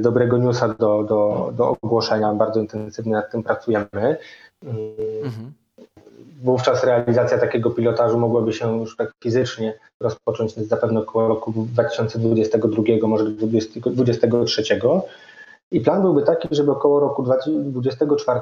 dobrego 0.00 0.38
newsa 0.38 0.68
do, 0.68 1.02
do, 1.02 1.52
do 1.56 1.76
ogłoszenia. 1.82 2.34
Bardzo 2.34 2.60
intensywnie 2.60 3.12
nad 3.12 3.30
tym 3.30 3.42
pracujemy. 3.42 4.16
Mhm. 4.64 5.52
Wówczas 6.42 6.84
realizacja 6.84 7.38
takiego 7.38 7.70
pilotażu 7.70 8.18
mogłaby 8.18 8.52
się 8.52 8.80
już 8.80 8.96
tak 8.96 9.12
fizycznie 9.22 9.78
rozpocząć 10.00 10.54
zapewne 10.54 11.00
około 11.00 11.28
roku 11.28 11.52
2022, 11.52 12.82
może 13.08 13.24
2023. 13.24 14.62
I 15.70 15.80
plan 15.80 16.02
byłby 16.02 16.22
taki, 16.22 16.48
żeby 16.50 16.70
około 16.72 17.00
roku 17.00 17.22
2024, 17.22 18.40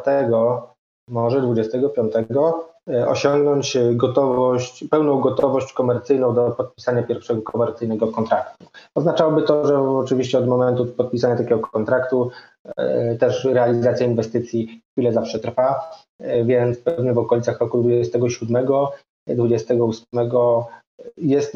może 1.11 1.41
2025 1.41 2.15
E, 2.15 2.74
osiągnąć 3.07 3.77
gotowość, 3.93 4.85
pełną 4.91 5.21
gotowość 5.21 5.73
komercyjną 5.73 6.35
do 6.35 6.51
podpisania 6.51 7.03
pierwszego 7.03 7.43
komercyjnego 7.43 8.09
kontraktu. 8.09 8.65
Oznaczałoby 8.95 9.43
to, 9.43 9.67
że 9.67 9.81
oczywiście 9.81 10.39
od 10.39 10.47
momentu 10.47 10.87
podpisania 10.87 11.37
takiego 11.37 11.59
kontraktu 11.59 12.31
e, 12.77 13.17
też 13.17 13.45
realizacja 13.45 14.07
inwestycji 14.07 14.83
chwilę 14.93 15.13
zawsze 15.13 15.39
trwa, 15.39 15.91
e, 16.21 16.45
więc 16.45 16.79
pewnie 16.79 17.13
w 17.13 17.19
okolicach 17.19 17.61
roku 17.61 17.83
27, 17.83 18.67
28 19.27 20.31
jest 21.17 21.55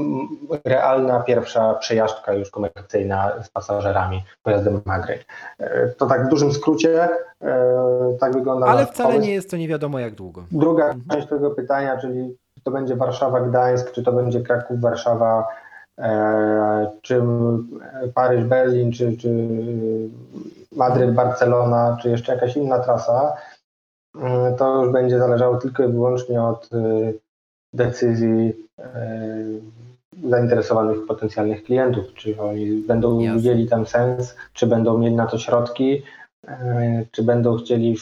realna 0.64 1.20
pierwsza 1.20 1.74
przejażdżka 1.74 2.33
już 2.33 2.51
komercyjna 2.51 3.42
z 3.42 3.48
pasażerami 3.48 4.22
pojazdem 4.42 4.81
Magry. 4.85 5.18
To 5.96 6.07
tak 6.07 6.27
w 6.27 6.29
dużym 6.29 6.53
skrócie, 6.53 7.09
e, 7.42 8.16
tak 8.20 8.33
wygląda. 8.33 8.66
Ale 8.66 8.87
wcale 8.87 9.09
pomysł. 9.09 9.27
nie 9.27 9.35
jest 9.35 9.51
to 9.51 9.57
nie 9.57 9.68
wiadomo 9.68 9.98
jak 9.98 10.14
długo. 10.14 10.44
Druga 10.51 10.85
mhm. 10.85 11.05
część 11.11 11.29
tego 11.29 11.51
pytania, 11.51 11.96
czyli 11.96 12.37
czy 12.55 12.64
to 12.64 12.70
będzie 12.70 12.96
Warszawa, 12.96 13.40
Gdańsk, 13.40 13.92
czy 13.92 14.03
to 14.03 14.12
będzie 14.12 14.40
Kraków, 14.40 14.81
Warszawa, 14.81 15.48
e, 15.98 16.90
czy 17.03 17.22
Paryż, 18.14 18.44
Berlin, 18.44 18.92
czy, 18.92 19.16
czy 19.16 19.29
Madryt, 20.77 21.14
Barcelona, 21.14 21.96
czy 22.03 22.11
jeszcze 22.11 22.35
jakaś 22.35 22.57
inna 22.57 22.79
trasa, 22.79 23.37
e, 24.22 24.55
to 24.59 24.83
już 24.83 24.92
będzie 24.92 25.18
zależało 25.18 25.57
tylko 25.57 25.85
i 25.85 25.92
wyłącznie 25.92 26.42
od 26.42 26.70
decyzji 27.72 28.48
e, 28.48 28.67
zainteresowanych 30.24 31.06
potencjalnych 31.06 31.64
klientów, 31.64 32.14
czy 32.14 32.40
oni 32.40 32.70
będą 32.70 33.18
Jasne. 33.18 33.36
widzieli 33.36 33.68
tam 33.68 33.86
sens, 33.86 34.36
czy 34.52 34.66
będą 34.66 34.98
mieli 34.98 35.16
na 35.16 35.26
to 35.26 35.38
środki, 35.38 36.02
e, 36.48 37.04
czy 37.10 37.22
będą 37.22 37.56
chcieli 37.56 37.96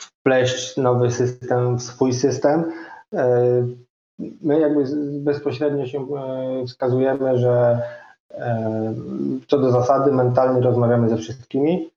wpleść 0.00 0.76
nowy 0.76 1.10
system 1.10 1.76
w 1.76 1.82
swój 1.82 2.12
system. 2.12 2.72
E, 3.14 3.66
my 4.42 4.60
jakby 4.60 4.84
bezpośrednio 5.20 5.86
się 5.86 6.06
wskazujemy, 6.66 7.38
że 7.38 7.82
co 9.48 9.58
do 9.58 9.70
zasady 9.70 10.12
mentalnie 10.12 10.60
rozmawiamy 10.60 11.08
ze 11.08 11.16
wszystkimi 11.16 11.90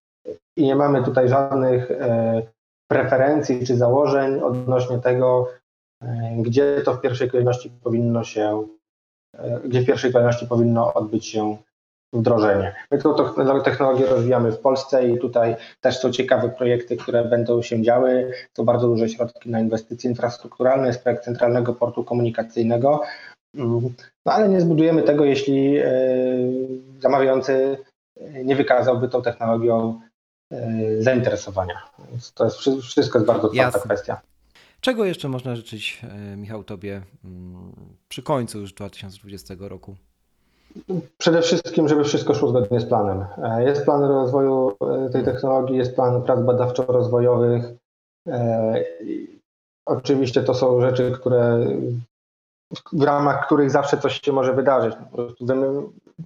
i 0.57 0.63
nie 0.63 0.75
mamy 0.75 1.03
tutaj 1.03 1.29
żadnych 1.29 1.91
preferencji 2.91 3.67
czy 3.67 3.77
założeń 3.77 4.39
odnośnie 4.41 4.99
tego, 4.99 5.47
E, 5.47 5.64
gdzie 6.37 6.81
to 6.85 6.93
w 6.93 7.01
pierwszej 7.01 7.29
kolejności 7.29 7.71
powinno 7.83 8.23
się, 8.23 8.67
e, 9.37 9.59
gdzie 9.65 9.81
w 9.81 9.85
pierwszej 9.85 10.13
kolejności 10.13 10.47
powinno 10.47 10.93
odbyć 10.93 11.25
się 11.25 11.57
wdrożenie. 12.13 12.75
My 12.91 12.97
tą 12.97 13.61
technologię 13.63 14.05
rozwijamy 14.05 14.51
w 14.51 14.59
Polsce 14.59 15.07
i 15.07 15.19
tutaj 15.19 15.55
też 15.81 15.99
są 15.99 16.11
ciekawe 16.11 16.49
projekty, 16.49 16.97
które 16.97 17.25
będą 17.25 17.61
się 17.61 17.81
działy. 17.81 18.31
Są 18.57 18.65
bardzo 18.65 18.87
duże 18.87 19.09
środki 19.09 19.49
na 19.49 19.59
inwestycje 19.59 20.09
infrastrukturalne, 20.09 20.87
jest 20.87 21.03
projekt 21.03 21.23
Centralnego 21.23 21.73
Portu 21.73 22.03
Komunikacyjnego. 22.03 23.01
Mm, 23.55 23.93
no 24.25 24.33
ale 24.33 24.49
nie 24.49 24.61
zbudujemy 24.61 25.03
tego, 25.03 25.25
jeśli 25.25 25.79
zamawiający 26.99 27.77
nie 28.43 28.55
wykazałby 28.55 29.09
tą 29.09 29.21
technologią 29.21 30.01
zainteresowania. 30.99 31.81
Więc 32.09 32.33
to 32.33 32.45
jest 32.45 32.57
wszystko 32.81 33.19
jest 33.19 33.27
bardzo 33.27 33.47
otwarta 33.47 33.79
kwestia. 33.79 34.21
Czego 34.85 35.05
jeszcze 35.05 35.29
można 35.29 35.55
życzyć, 35.55 36.01
Michał, 36.37 36.63
Tobie 36.63 37.01
mm, 37.23 37.71
przy 38.09 38.23
końcu 38.23 38.59
już 38.59 38.73
2020 38.73 39.53
roku? 39.59 39.95
Przede 41.17 41.41
wszystkim, 41.41 41.87
żeby 41.87 42.03
wszystko 42.03 42.33
szło 42.33 42.49
zgodnie 42.49 42.79
z 42.79 42.85
planem. 42.85 43.25
E, 43.43 43.63
jest 43.63 43.85
plan 43.85 44.03
rozwoju 44.03 44.71
e, 44.81 45.09
tej 45.09 45.23
technologii, 45.23 45.77
jest 45.77 45.95
plan 45.95 46.21
prac 46.21 46.39
badawczo-rozwojowych. 46.39 47.73
E, 48.27 48.83
oczywiście 49.85 50.43
to 50.43 50.53
są 50.53 50.81
rzeczy, 50.81 51.11
które 51.11 51.67
w 52.93 53.03
ramach 53.03 53.45
których 53.45 53.71
zawsze 53.71 53.97
coś 53.97 54.21
się 54.21 54.31
może 54.31 54.53
wydarzyć. 54.53 54.95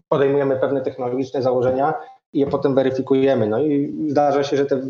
Podejmujemy 0.09 0.55
pewne 0.55 0.81
technologiczne 0.81 1.41
założenia 1.41 1.93
i 2.33 2.39
je 2.39 2.47
potem 2.47 2.75
weryfikujemy. 2.75 3.47
No 3.47 3.59
i 3.59 3.95
zdarza 4.09 4.43
się, 4.43 4.57
że 4.57 4.65
te 4.65 4.81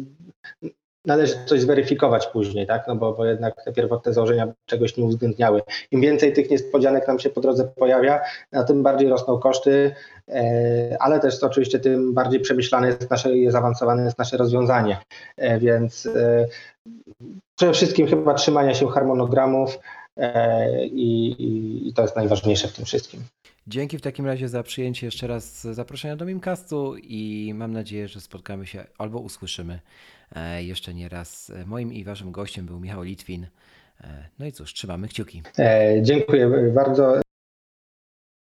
należy 1.10 1.36
coś 1.46 1.62
zweryfikować 1.62 2.28
później, 2.28 2.68
tak? 2.68 2.88
No 2.88 2.96
bo, 2.96 3.14
bo 3.14 3.26
jednak 3.26 3.64
te 3.66 3.74
pierwotne 3.74 4.14
założenia 4.14 4.48
czegoś 4.66 4.98
nie 4.98 5.04
uwzględniały. 5.04 5.62
Im 5.92 6.02
więcej 6.02 6.34
tych 6.34 6.50
niespodzianek 6.50 7.08
nam 7.08 7.20
się 7.20 7.30
po 7.30 7.42
drodze 7.42 7.64
pojawia, 7.64 8.22
no 8.52 8.64
tym 8.64 8.84
bardziej 8.84 9.10
rosną 9.10 9.40
koszty, 9.40 9.96
e, 10.28 10.98
ale 11.00 11.20
też 11.20 11.44
oczywiście 11.44 11.80
tym 11.80 12.14
bardziej 12.14 12.40
przemyślane 12.40 12.88
jest 12.88 13.10
nasze 13.10 13.38
i 13.38 13.52
zaawansowane 13.52 14.04
jest 14.04 14.18
nasze 14.18 14.38
rozwiązanie. 14.38 14.98
E, 15.38 15.60
więc 15.60 16.06
e, 16.06 16.48
przede 17.56 17.74
wszystkim 17.74 18.08
chyba 18.08 18.34
trzymania 18.34 18.74
się 18.74 18.88
harmonogramów 18.88 19.80
i, 20.84 21.36
i 21.88 21.94
to 21.94 22.02
jest 22.02 22.16
najważniejsze 22.16 22.68
w 22.68 22.74
tym 22.74 22.86
wszystkim. 22.86 23.20
Dzięki 23.68 23.98
w 23.98 24.02
takim 24.02 24.26
razie 24.26 24.50
za 24.50 24.64
przyjęcie 24.64 25.08
jeszcze 25.08 25.28
raz 25.28 25.62
zaproszenia 25.62 26.16
do 26.16 26.26
Mimcastu 26.26 26.96
i 26.98 27.52
mam 27.56 27.72
nadzieję, 27.72 28.08
że 28.08 28.22
spotkamy 28.22 28.68
się 28.68 28.86
albo 28.98 29.20
usłyszymy 29.20 29.80
jeszcze 30.60 30.94
nie 30.94 31.10
raz. 31.10 31.52
Moim 31.66 31.94
i 31.94 32.04
waszym 32.04 32.32
gościem 32.32 32.66
był 32.66 32.80
Michał 32.80 33.04
Litwin. 33.04 33.48
E, 34.04 34.30
no 34.40 34.46
i 34.46 34.52
cóż, 34.52 34.74
trzymamy 34.74 35.08
kciuki. 35.08 35.42
E, 35.60 36.02
dziękuję 36.02 36.72
bardzo. 36.74 37.22